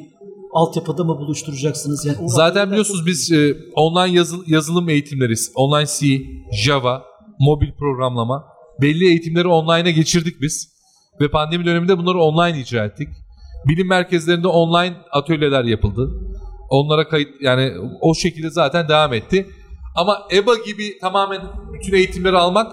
altyapıda 0.53 1.03
mı 1.03 1.17
buluşturacaksınız? 1.17 2.05
Yani 2.05 2.17
Zaten 2.29 2.69
biliyorsunuz 2.69 3.05
biz 3.05 3.31
e, 3.31 3.55
online 3.75 4.17
yazıl- 4.19 4.43
yazılım 4.47 4.89
eğitimleri, 4.89 5.33
online 5.55 5.85
C, 5.99 6.21
Java, 6.65 7.03
mobil 7.39 7.71
programlama 7.79 8.43
belli 8.81 9.07
eğitimleri 9.07 9.47
online'a 9.47 9.89
geçirdik 9.91 10.41
biz. 10.41 10.73
Ve 11.21 11.31
pandemi 11.31 11.65
döneminde 11.65 11.97
bunları 11.97 12.17
online 12.19 12.59
icra 12.59 12.85
ettik. 12.85 13.07
Bilim 13.67 13.87
merkezlerinde 13.87 14.47
online 14.47 14.95
atölyeler 15.11 15.63
yapıldı. 15.63 16.11
Onlara 16.69 17.07
kayıt 17.07 17.29
yani 17.41 17.71
o 18.01 18.15
şekilde 18.15 18.49
zaten 18.49 18.87
devam 18.89 19.13
etti. 19.13 19.47
Ama 19.95 20.17
EBA 20.33 20.55
gibi 20.65 20.99
tamamen 21.01 21.41
bütün 21.73 21.93
eğitimleri 21.93 22.37
almak 22.37 22.71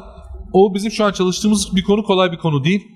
o 0.52 0.74
bizim 0.74 0.90
şu 0.90 1.04
an 1.04 1.12
çalıştığımız 1.12 1.76
bir 1.76 1.84
konu 1.84 2.02
kolay 2.04 2.32
bir 2.32 2.38
konu 2.38 2.64
değil. 2.64 2.88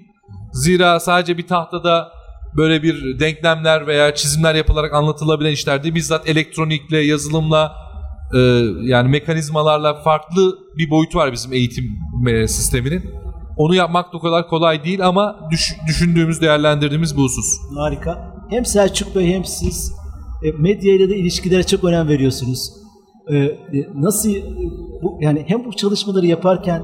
Zira 0.52 1.00
sadece 1.00 1.38
bir 1.38 1.46
tahtada 1.46 2.08
böyle 2.56 2.82
bir 2.82 3.18
denklemler 3.20 3.86
veya 3.86 4.14
çizimler 4.14 4.54
yapılarak 4.54 4.94
anlatılabilen 4.94 5.50
işler 5.52 5.82
değil. 5.82 5.94
Bizzat 5.94 6.28
elektronikle, 6.28 6.98
yazılımla 6.98 7.72
e, 8.34 8.38
yani 8.82 9.08
mekanizmalarla 9.08 9.94
farklı 10.02 10.58
bir 10.78 10.90
boyutu 10.90 11.18
var 11.18 11.32
bizim 11.32 11.52
eğitim 11.52 11.84
e, 12.28 12.48
sisteminin. 12.48 13.10
Onu 13.56 13.74
yapmak 13.74 14.12
da 14.12 14.16
o 14.16 14.20
kadar 14.20 14.48
kolay 14.48 14.84
değil 14.84 15.06
ama 15.06 15.36
düş- 15.50 15.76
düşündüğümüz, 15.88 16.40
değerlendirdiğimiz 16.40 17.16
bu 17.16 17.22
husus. 17.22 17.46
Harika. 17.76 18.34
Hem 18.50 18.64
Selçuk 18.64 19.16
Bey 19.16 19.34
hem 19.34 19.44
siz 19.44 19.92
e, 20.44 20.52
medya 20.52 20.94
ile 20.94 21.10
de 21.10 21.16
ilişkilere 21.16 21.62
çok 21.62 21.84
önem 21.84 22.08
veriyorsunuz. 22.08 22.70
E, 23.28 23.36
e, 23.36 23.56
nasıl 23.94 24.30
bu 25.02 25.18
yani 25.20 25.44
hem 25.48 25.64
bu 25.64 25.76
çalışmaları 25.76 26.26
yaparken 26.26 26.82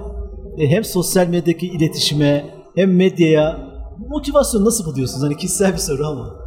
hem 0.58 0.84
sosyal 0.84 1.26
medyadaki 1.26 1.66
iletişime 1.66 2.44
hem 2.76 2.96
medyaya 2.96 3.69
motivasyon 4.08 4.64
nasıl 4.64 4.84
buluyorsunuz? 4.84 5.24
Hani 5.24 5.36
kişisel 5.36 5.72
bir 5.72 5.78
soru 5.78 6.06
ama. 6.06 6.40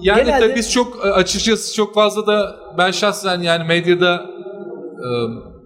Yani 0.00 0.24
Genelde- 0.24 0.46
tabii 0.46 0.56
biz 0.56 0.72
çok 0.72 1.06
e, 1.06 1.10
açıkçası 1.10 1.74
çok 1.74 1.94
fazla 1.94 2.26
da 2.26 2.56
ben 2.78 2.90
şahsen 2.90 3.40
yani 3.40 3.64
medyada 3.64 4.26
e, 4.98 5.08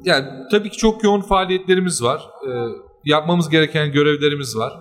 yani 0.05 0.27
tabii 0.51 0.71
ki 0.71 0.77
çok 0.77 1.05
yoğun 1.05 1.21
faaliyetlerimiz 1.21 2.03
var. 2.03 2.23
E, 2.49 2.51
yapmamız 3.05 3.49
gereken 3.49 3.93
görevlerimiz 3.93 4.57
var. 4.57 4.73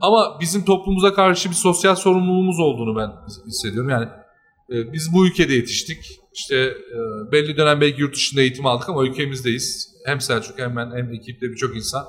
Ama 0.00 0.40
bizim 0.40 0.64
toplumumuza 0.64 1.14
karşı 1.14 1.50
bir 1.50 1.54
sosyal 1.54 1.94
sorumluluğumuz 1.94 2.60
olduğunu 2.60 2.96
ben 2.96 3.12
hissediyorum. 3.46 3.90
Yani 3.90 4.08
biz 4.68 5.12
bu 5.14 5.26
ülkede 5.26 5.54
yetiştik. 5.54 5.98
İşte 6.34 6.74
belli 7.32 7.56
dönem 7.56 7.80
belki 7.80 8.00
yurt 8.00 8.14
dışında 8.14 8.40
eğitim 8.40 8.66
aldık 8.66 8.88
ama 8.88 9.04
ülkemizdeyiz. 9.04 9.88
Hem 10.06 10.20
Selçuk 10.20 10.58
hem 10.58 10.76
ben 10.76 10.90
hem 10.96 11.12
ekipte 11.12 11.46
birçok 11.50 11.76
insan. 11.76 12.04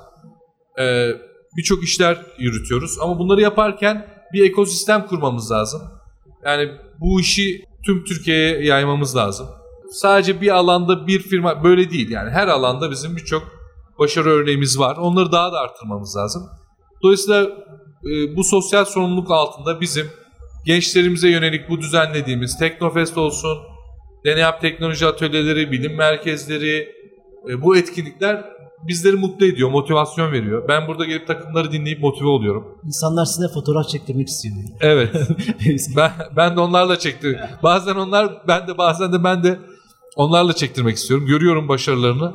Birçok 1.58 1.84
işler 1.84 2.18
yürütüyoruz. 2.38 2.98
Ama 3.00 3.18
bunları 3.18 3.40
yaparken 3.40 4.06
bir 4.32 4.44
ekosistem 4.44 5.06
kurmamız 5.06 5.50
lazım. 5.50 5.82
Yani 6.44 6.70
bu 7.00 7.20
işi 7.20 7.64
tüm 7.86 8.04
Türkiye'ye 8.04 8.64
yaymamız 8.64 9.16
lazım. 9.16 9.46
Sadece 9.90 10.40
bir 10.40 10.48
alanda 10.48 11.06
bir 11.06 11.20
firma 11.20 11.64
böyle 11.64 11.90
değil 11.90 12.10
yani 12.10 12.30
her 12.30 12.48
alanda 12.48 12.90
bizim 12.90 13.16
birçok 13.16 13.42
başarı 13.98 14.28
örneğimiz 14.28 14.78
var. 14.78 14.96
Onları 14.96 15.32
daha 15.32 15.52
da 15.52 15.58
arttırmamız 15.58 16.16
lazım. 16.16 16.42
Dolayısıyla 17.02 17.42
e, 18.04 18.36
bu 18.36 18.44
sosyal 18.44 18.84
sorumluluk 18.84 19.30
altında 19.30 19.80
bizim 19.80 20.06
gençlerimize 20.66 21.28
yönelik 21.28 21.70
bu 21.70 21.80
düzenlediğimiz 21.80 22.58
Teknofest 22.58 23.18
olsun, 23.18 23.58
Deneyap 24.24 24.60
Teknoloji 24.60 25.06
Atölyeleri, 25.06 25.72
bilim 25.72 25.96
merkezleri, 25.96 26.88
e, 27.50 27.62
bu 27.62 27.76
etkinlikler 27.76 28.44
bizleri 28.86 29.16
mutlu 29.16 29.46
ediyor, 29.46 29.70
motivasyon 29.70 30.32
veriyor. 30.32 30.68
Ben 30.68 30.88
burada 30.88 31.04
gelip 31.04 31.26
takımları 31.26 31.72
dinleyip 31.72 32.00
motive 32.02 32.28
oluyorum. 32.28 32.64
İnsanlar 32.86 33.24
sizinle 33.24 33.48
fotoğraf 33.48 33.88
çektirmek 33.88 34.28
istiyor. 34.28 34.56
Evet. 34.80 35.14
ben 35.96 36.12
ben 36.36 36.56
de 36.56 36.60
onlarla 36.60 36.98
çektim. 36.98 37.36
Bazen 37.62 37.94
onlar 37.94 38.42
ben 38.48 38.68
de 38.68 38.78
bazen 38.78 39.12
de 39.12 39.24
ben 39.24 39.42
de 39.42 39.58
onlarla 40.16 40.52
çektirmek 40.52 40.96
istiyorum. 40.96 41.26
Görüyorum 41.26 41.68
başarılarını. 41.68 42.32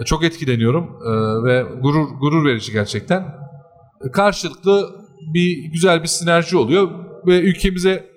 E, 0.00 0.04
Çok 0.04 0.24
etkileniyorum 0.24 0.84
e, 0.84 1.10
ve 1.44 1.62
gurur 1.80 2.08
gurur 2.20 2.46
verici 2.46 2.72
gerçekten. 2.72 3.20
E, 4.08 4.10
Karşılıklı 4.10 4.90
bir 5.34 5.64
güzel 5.72 6.02
bir 6.02 6.08
sinerji 6.08 6.56
oluyor 6.56 6.90
ve 7.26 7.40
ülkemize 7.40 8.12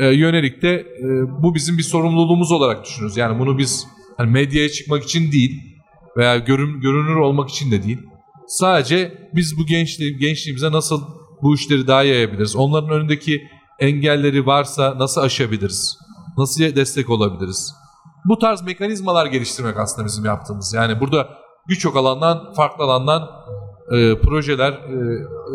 yönelik 0.00 0.62
de 0.62 0.86
bu 1.42 1.54
bizim 1.54 1.78
bir 1.78 1.82
sorumluluğumuz 1.82 2.52
olarak 2.52 2.84
düşünüyoruz. 2.84 3.16
Yani 3.16 3.38
bunu 3.38 3.58
biz 3.58 3.86
Hani 4.20 4.30
medyaya 4.30 4.68
çıkmak 4.68 5.02
için 5.04 5.32
değil 5.32 5.62
veya 6.20 6.38
görün, 6.38 6.80
görünür 6.80 7.16
olmak 7.16 7.50
için 7.50 7.70
de 7.70 7.82
değil. 7.82 7.98
Sadece 8.46 9.28
biz 9.34 9.58
bu 9.58 9.66
gençliği, 9.66 10.18
gençliğimize 10.18 10.72
nasıl 10.72 11.02
bu 11.42 11.54
işleri 11.54 11.86
daha 11.86 12.02
yayabiliriz? 12.02 12.56
Onların 12.56 12.90
önündeki 12.90 13.42
engelleri 13.78 14.46
varsa 14.46 14.98
nasıl 14.98 15.20
aşabiliriz? 15.20 15.98
Nasıl 16.38 16.76
destek 16.76 17.10
olabiliriz? 17.10 17.74
Bu 18.28 18.38
tarz 18.38 18.62
mekanizmalar 18.62 19.26
geliştirmek 19.26 19.76
aslında 19.76 20.06
bizim 20.06 20.24
yaptığımız. 20.24 20.74
Yani 20.74 21.00
burada 21.00 21.28
birçok 21.68 21.96
alandan, 21.96 22.52
farklı 22.52 22.84
alandan 22.84 23.22
e, 23.92 24.20
projeler, 24.20 24.72
e, 24.72 24.96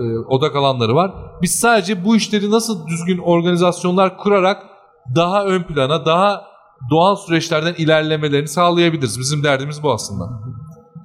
e, 0.04 0.18
odak 0.28 0.56
alanları 0.56 0.96
var. 0.96 1.12
Biz 1.42 1.52
sadece 1.52 2.06
bu 2.06 2.16
işleri 2.16 2.52
nasıl 2.52 2.88
düzgün 2.88 3.18
organizasyonlar 3.18 4.18
kurarak 4.18 4.64
daha 5.16 5.46
ön 5.46 5.64
plana, 5.64 6.06
daha 6.06 6.55
doğal 6.90 7.16
süreçlerden 7.16 7.74
ilerlemelerini 7.78 8.48
sağlayabiliriz. 8.48 9.20
Bizim 9.20 9.44
derdimiz 9.44 9.84
bu 9.84 9.92
aslında. 9.92 10.26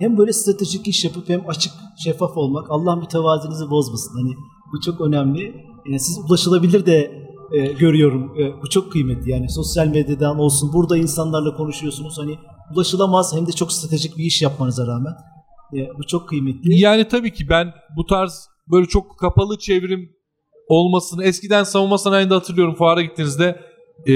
Hem 0.00 0.18
böyle 0.18 0.32
stratejik 0.32 0.88
iş 0.88 1.04
yapıp 1.04 1.28
hem 1.28 1.48
açık, 1.48 1.72
şeffaf 2.04 2.36
olmak. 2.36 2.70
Allah 2.70 2.96
mütevazinizi 2.96 3.70
bozmasın. 3.70 4.14
Hani 4.14 4.34
bu 4.72 4.80
çok 4.80 5.00
önemli. 5.00 5.54
Yani 5.86 6.00
siz 6.00 6.18
ulaşılabilir 6.28 6.86
de 6.86 7.20
e, 7.52 7.72
görüyorum. 7.72 8.32
E, 8.38 8.62
bu 8.62 8.68
çok 8.68 8.92
kıymetli. 8.92 9.30
Yani 9.30 9.50
sosyal 9.50 9.86
medyadan 9.86 10.38
olsun. 10.38 10.72
Burada 10.72 10.96
insanlarla 10.96 11.56
konuşuyorsunuz. 11.56 12.18
Hani 12.18 12.38
ulaşılamaz 12.74 13.36
hem 13.36 13.46
de 13.46 13.52
çok 13.52 13.72
stratejik 13.72 14.18
bir 14.18 14.24
iş 14.24 14.42
yapmanıza 14.42 14.86
rağmen. 14.86 15.12
E, 15.74 15.98
bu 15.98 16.06
çok 16.06 16.28
kıymetli. 16.28 16.80
Yani 16.80 17.08
tabii 17.08 17.32
ki 17.32 17.48
ben 17.48 17.72
bu 17.96 18.06
tarz 18.06 18.48
böyle 18.72 18.86
çok 18.86 19.18
kapalı 19.18 19.58
çevrim 19.58 20.10
olmasını 20.68 21.24
eskiden 21.24 21.64
savunma 21.64 21.98
sanayinde 21.98 22.34
hatırlıyorum 22.34 22.74
fuara 22.74 23.02
gittiğinizde 23.02 23.60
e, 24.08 24.12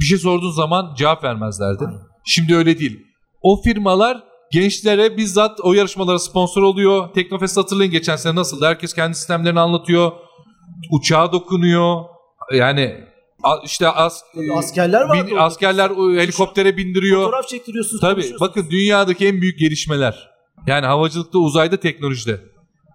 bir 0.00 0.04
şey 0.04 0.18
sorduğun 0.18 0.50
zaman 0.50 0.94
cevap 0.98 1.24
vermezlerdi. 1.24 1.84
Aynen. 1.86 2.00
Şimdi 2.26 2.56
öyle 2.56 2.78
değil. 2.78 3.00
O 3.42 3.62
firmalar 3.62 4.22
gençlere 4.52 5.16
bizzat 5.16 5.60
o 5.62 5.72
yarışmalara 5.72 6.18
sponsor 6.18 6.62
oluyor. 6.62 7.12
Teknofest 7.14 7.56
hatırlayın 7.56 7.92
geçen 7.92 8.16
sene 8.16 8.34
nasıldı? 8.34 8.66
Herkes 8.66 8.94
kendi 8.94 9.14
sistemlerini 9.14 9.60
anlatıyor. 9.60 10.12
Uçağa 10.90 11.32
dokunuyor. 11.32 12.04
Yani 12.54 13.04
işte 13.64 13.88
as, 13.88 14.22
askerler 14.56 15.00
vardı 15.02 15.26
bin- 15.30 15.36
askerler 15.36 15.90
helikoptere 16.20 16.76
bindiriyor. 16.76 17.24
Fotoğraf 17.24 17.48
çektiriyorsunuz. 17.48 18.00
Tabii 18.00 18.32
bakın 18.40 18.66
dünyadaki 18.70 19.26
en 19.26 19.40
büyük 19.40 19.58
gelişmeler 19.58 20.30
yani 20.66 20.86
havacılıkta 20.86 21.38
uzayda 21.38 21.76
teknolojide 21.80 22.40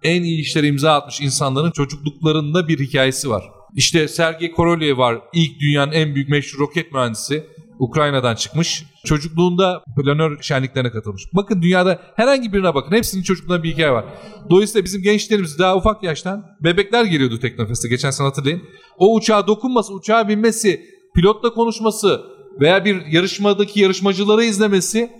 en 0.02 0.22
iyi 0.22 0.40
işlere 0.40 0.66
imza 0.66 0.92
atmış 0.92 1.20
insanların 1.20 1.70
çocukluklarında 1.70 2.68
bir 2.68 2.78
hikayesi 2.78 3.30
var. 3.30 3.44
İşte 3.76 4.08
Sergey 4.08 4.50
Korolev 4.50 4.98
var 4.98 5.18
ilk 5.32 5.60
dünyanın 5.60 5.92
en 5.92 6.14
büyük 6.14 6.28
meşhur 6.28 6.58
roket 6.58 6.92
mühendisi 6.92 7.46
Ukrayna'dan 7.78 8.34
çıkmış. 8.34 8.84
Çocukluğunda 9.04 9.84
planör 9.96 10.42
şenliklerine 10.42 10.90
katılmış. 10.90 11.22
Bakın 11.32 11.62
dünyada 11.62 12.00
herhangi 12.16 12.52
birine 12.52 12.74
bakın. 12.74 12.96
Hepsinin 12.96 13.22
çocukluğunda 13.22 13.62
bir 13.62 13.72
hikaye 13.72 13.90
var. 13.90 14.04
Dolayısıyla 14.50 14.84
bizim 14.84 15.02
gençlerimiz 15.02 15.58
daha 15.58 15.76
ufak 15.76 16.02
yaştan 16.02 16.46
bebekler 16.60 17.04
geliyordu 17.04 17.38
Teknofest'e 17.38 17.88
geçen 17.88 18.10
sene 18.10 18.26
hatırlayın. 18.26 18.62
O 18.98 19.14
uçağa 19.14 19.46
dokunması, 19.46 19.94
uçağa 19.94 20.28
binmesi, 20.28 20.80
pilotla 21.14 21.50
konuşması 21.50 22.20
veya 22.60 22.84
bir 22.84 23.06
yarışmadaki 23.06 23.80
yarışmacıları 23.80 24.44
izlemesi 24.44 25.10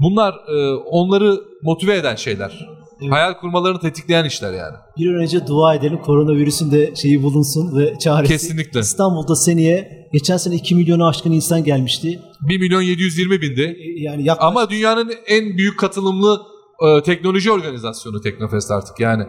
bunlar 0.00 0.34
e, 0.34 0.74
onları 0.74 1.40
motive 1.62 1.94
eden 1.96 2.16
şeyler. 2.16 2.75
Evet. 3.02 3.12
Hayal 3.12 3.34
kurmalarını 3.34 3.80
tetikleyen 3.80 4.24
işler 4.24 4.52
yani. 4.52 4.76
Bir 4.98 5.08
an 5.08 5.14
önce 5.14 5.46
dua 5.46 5.74
edelim 5.74 5.98
koronavirüsün 5.98 6.70
de 6.70 6.94
şeyi 6.94 7.22
bulunsun 7.22 7.78
ve 7.78 7.98
çaresi. 7.98 8.32
Kesinlikle. 8.32 8.80
İstanbul'da 8.80 9.36
seneye 9.36 10.08
geçen 10.12 10.36
sene 10.36 10.54
2 10.54 10.74
milyonu 10.74 11.06
aşkın 11.06 11.32
insan 11.32 11.64
gelmişti. 11.64 12.20
1 12.48 12.58
milyon 12.58 12.82
720 12.82 13.40
bindi. 13.42 13.62
E, 13.62 14.02
Yani 14.02 14.24
yaklaşık 14.24 14.48
Ama 14.48 14.70
dünyanın 14.70 15.12
en 15.26 15.58
büyük 15.58 15.78
katılımlı 15.78 16.42
e, 16.88 17.02
teknoloji 17.02 17.52
organizasyonu 17.52 18.20
Teknofest 18.20 18.70
artık 18.70 19.00
yani. 19.00 19.24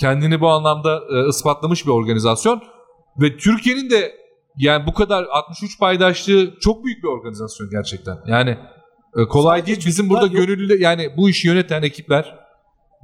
Kendini 0.00 0.40
bu 0.40 0.48
anlamda 0.48 0.96
e, 0.96 1.28
ispatlamış 1.28 1.86
bir 1.86 1.90
organizasyon. 1.90 2.62
Ve 3.20 3.36
Türkiye'nin 3.36 3.90
de 3.90 4.12
yani 4.58 4.86
bu 4.86 4.94
kadar 4.94 5.26
63 5.30 5.78
paydaşlığı 5.78 6.54
çok 6.60 6.84
büyük 6.84 7.02
bir 7.02 7.08
organizasyon 7.08 7.70
gerçekten. 7.70 8.18
Yani 8.26 8.58
e, 9.16 9.24
kolay 9.28 9.60
Sadece 9.60 9.76
değil. 9.76 9.86
Bizim 9.86 10.10
burada 10.10 10.26
yok. 10.26 10.34
gönüllü 10.34 10.82
yani 10.82 11.08
bu 11.16 11.30
işi 11.30 11.48
yöneten 11.48 11.82
ekipler 11.82 12.43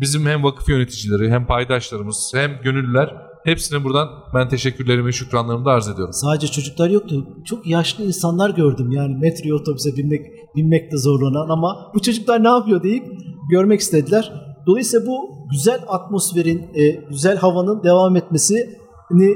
bizim 0.01 0.27
hem 0.27 0.45
vakıf 0.45 0.69
yöneticileri 0.69 1.31
hem 1.31 1.47
paydaşlarımız 1.47 2.33
hem 2.35 2.51
gönüllüler 2.65 3.17
hepsine 3.45 3.85
buradan 3.85 4.09
ben 4.35 4.49
teşekkürlerimi 4.49 5.15
şükranlarımı 5.15 5.65
da 5.65 5.71
arz 5.71 5.89
ediyorum. 5.89 6.13
sadece 6.13 6.47
çocuklar 6.47 6.91
yoktu. 6.91 7.27
Çok 7.45 7.67
yaşlı 7.67 8.05
insanlar 8.05 8.51
gördüm 8.51 8.91
yani 8.91 9.17
metroya 9.17 9.55
otobüse 9.55 9.97
binmek 9.97 10.27
binmekte 10.57 10.97
zorlanan 10.97 11.49
ama 11.49 11.91
bu 11.95 12.03
çocuklar 12.03 12.45
ne 12.45 12.49
yapıyor 12.49 12.83
deyip 12.83 13.05
görmek 13.51 13.81
istediler. 13.81 14.33
Dolayısıyla 14.67 15.07
bu 15.07 15.31
güzel 15.51 15.81
atmosferin, 15.89 16.71
e, 16.75 16.91
güzel 16.91 17.37
havanın 17.37 17.83
devam 17.83 18.17
etmesini 18.17 18.81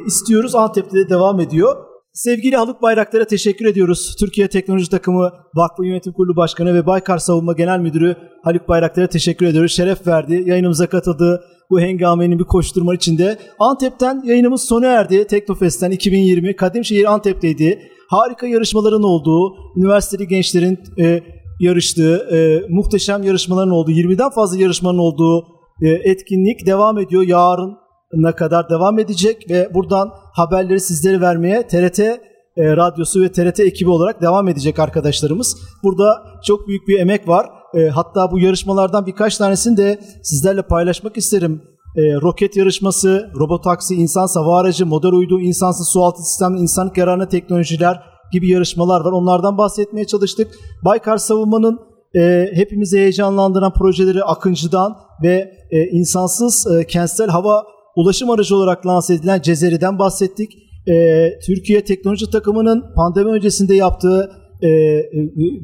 istiyoruz. 0.07 0.55
Antep'te 0.55 0.98
de 0.98 1.09
devam 1.09 1.40
ediyor. 1.40 1.77
Sevgili 2.14 2.57
Haluk 2.57 2.83
Bayraktar'a 2.83 3.24
teşekkür 3.24 3.66
ediyoruz. 3.66 4.16
Türkiye 4.18 4.48
Teknoloji 4.48 4.90
Takımı 4.90 5.33
Vakfı 5.55 5.87
Yönetim 5.87 6.12
Kurulu 6.12 6.37
Başkanı 6.37 6.74
ve 6.74 6.87
Baykar 6.87 7.18
Savunma 7.18 7.53
Genel 7.53 7.79
Müdürü 7.79 8.16
Haluk 8.42 8.68
Bayraktar'a 8.68 9.07
teşekkür 9.07 9.46
ediyoruz. 9.46 9.72
Şeref 9.72 10.07
verdi. 10.07 10.42
Yayınımıza 10.46 10.87
katıldı. 10.87 11.44
Bu 11.70 11.81
hengamenin 11.81 12.38
bir 12.38 12.44
koşturma 12.44 12.94
içinde. 12.94 13.38
Antep'ten 13.59 14.22
yayınımız 14.24 14.62
sona 14.62 14.87
erdi. 14.87 15.27
Teknofest'ten 15.27 15.90
2020. 15.90 16.57
Kadimşehir 16.57 17.12
Antep'teydi. 17.12 17.79
Harika 18.11 18.46
yarışmaların 18.46 19.03
olduğu, 19.03 19.55
üniversiteli 19.77 20.29
gençlerin 20.29 20.79
e, 20.98 21.20
yarıştığı, 21.61 22.16
e, 22.16 22.62
muhteşem 22.68 23.22
yarışmaların 23.22 23.72
olduğu, 23.72 23.90
20'den 23.90 24.31
fazla 24.31 24.59
yarışmanın 24.59 24.98
olduğu 24.98 25.46
e, 25.83 25.88
etkinlik 25.88 26.66
devam 26.66 26.98
ediyor. 26.98 27.22
Yarın 27.22 27.77
ne 28.12 28.33
kadar 28.33 28.70
devam 28.70 28.98
edecek 28.98 29.50
ve 29.50 29.74
buradan 29.74 30.24
haberleri 30.35 30.81
sizlere 30.81 31.20
vermeye 31.20 31.66
TRT 31.66 31.99
e, 31.99 32.77
radyosu 32.77 33.23
ve 33.23 33.33
TRT 33.33 33.61
ekibi 33.61 33.90
olarak 33.90 34.23
devam 34.23 34.49
edecek 34.49 34.79
arkadaşlarımız. 34.79 35.57
Burada 35.83 36.23
çok 36.44 36.68
büyük 36.68 36.88
bir 36.88 36.99
emek 36.99 37.29
var. 37.29 37.47
E, 37.75 37.88
hatta 37.88 38.31
bu 38.31 38.38
yarışmalardan 38.38 39.07
birkaç 39.07 39.37
tanesini 39.37 39.77
de 39.77 40.01
sizlerle 40.23 40.62
paylaşmak 40.62 41.16
isterim. 41.16 41.62
E, 41.97 42.01
roket 42.14 42.57
yarışması, 42.57 43.31
robotaksi, 43.38 43.94
insan 43.94 44.29
hava 44.35 44.61
aracı, 44.61 44.87
model 44.87 45.12
uydu, 45.12 45.40
insansız 45.40 45.88
sualtı 45.88 46.23
sistem, 46.23 46.57
insanlık 46.57 46.97
yararına 46.97 47.29
teknolojiler 47.29 48.03
gibi 48.33 48.51
yarışmalar 48.51 49.01
var. 49.01 49.12
Onlardan 49.12 49.59
bahsetmeye 49.59 50.07
çalıştık. 50.07 50.55
Baykar 50.85 51.16
Savunma'nın 51.16 51.81
e, 52.16 52.51
hepimizi 52.55 52.99
heyecanlandıran 52.99 53.73
projeleri 53.73 54.25
Akıncı'dan 54.25 54.97
ve 55.23 55.53
e, 55.70 55.85
insansız 55.85 56.66
e, 56.66 56.87
kentsel 56.87 57.29
hava 57.29 57.74
ulaşım 57.97 58.31
aracı 58.31 58.57
olarak 58.57 58.87
lanse 58.87 59.15
edilen 59.15 59.43
Cezeri'den 59.43 59.99
bahsettik. 59.99 60.53
Ee, 60.89 61.39
Türkiye 61.47 61.85
Teknoloji 61.85 62.31
Takımı'nın 62.31 62.85
pandemi 62.97 63.31
öncesinde 63.31 63.75
yaptığı 63.75 64.31
e, 64.63 64.69
e, 64.69 65.11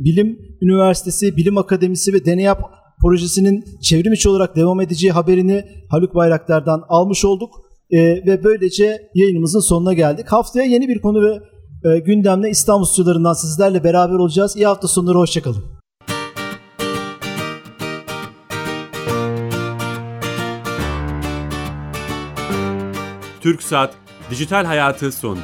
Bilim 0.05 0.38
Üniversitesi, 0.62 1.37
Bilim 1.37 1.59
Akademisi 1.59 2.12
ve 2.12 2.25
Deney 2.25 2.45
Yap 2.45 2.61
projesinin 3.01 3.64
çevrim 3.83 4.12
içi 4.12 4.29
olarak 4.29 4.57
devam 4.57 4.81
edeceği 4.81 5.12
haberini 5.12 5.64
Haluk 5.88 6.14
Bayraktar'dan 6.14 6.83
almış 6.88 7.25
olduk. 7.25 7.51
Ee, 7.90 7.99
ve 7.99 8.45
böylece 8.45 9.11
yayınımızın 9.14 9.61
sonuna 9.61 9.93
geldik. 9.93 10.27
Haftaya 10.29 10.66
yeni 10.66 10.88
bir 10.88 11.01
konu 11.01 11.23
ve 11.23 11.40
e, 11.85 11.99
gündemle 11.99 12.51
İstanbul 12.51 12.85
stüdyolarından 12.85 13.33
sizlerle 13.33 13.85
beraber 13.85 14.14
olacağız. 14.14 14.57
İyi 14.57 14.66
hafta 14.66 14.88
sonları, 14.88 15.19
hoşçakalın. 15.19 15.80
TürkSat 23.40 23.94
Dijital 24.31 24.64
Hayatı 24.64 25.12
sondu. 25.12 25.40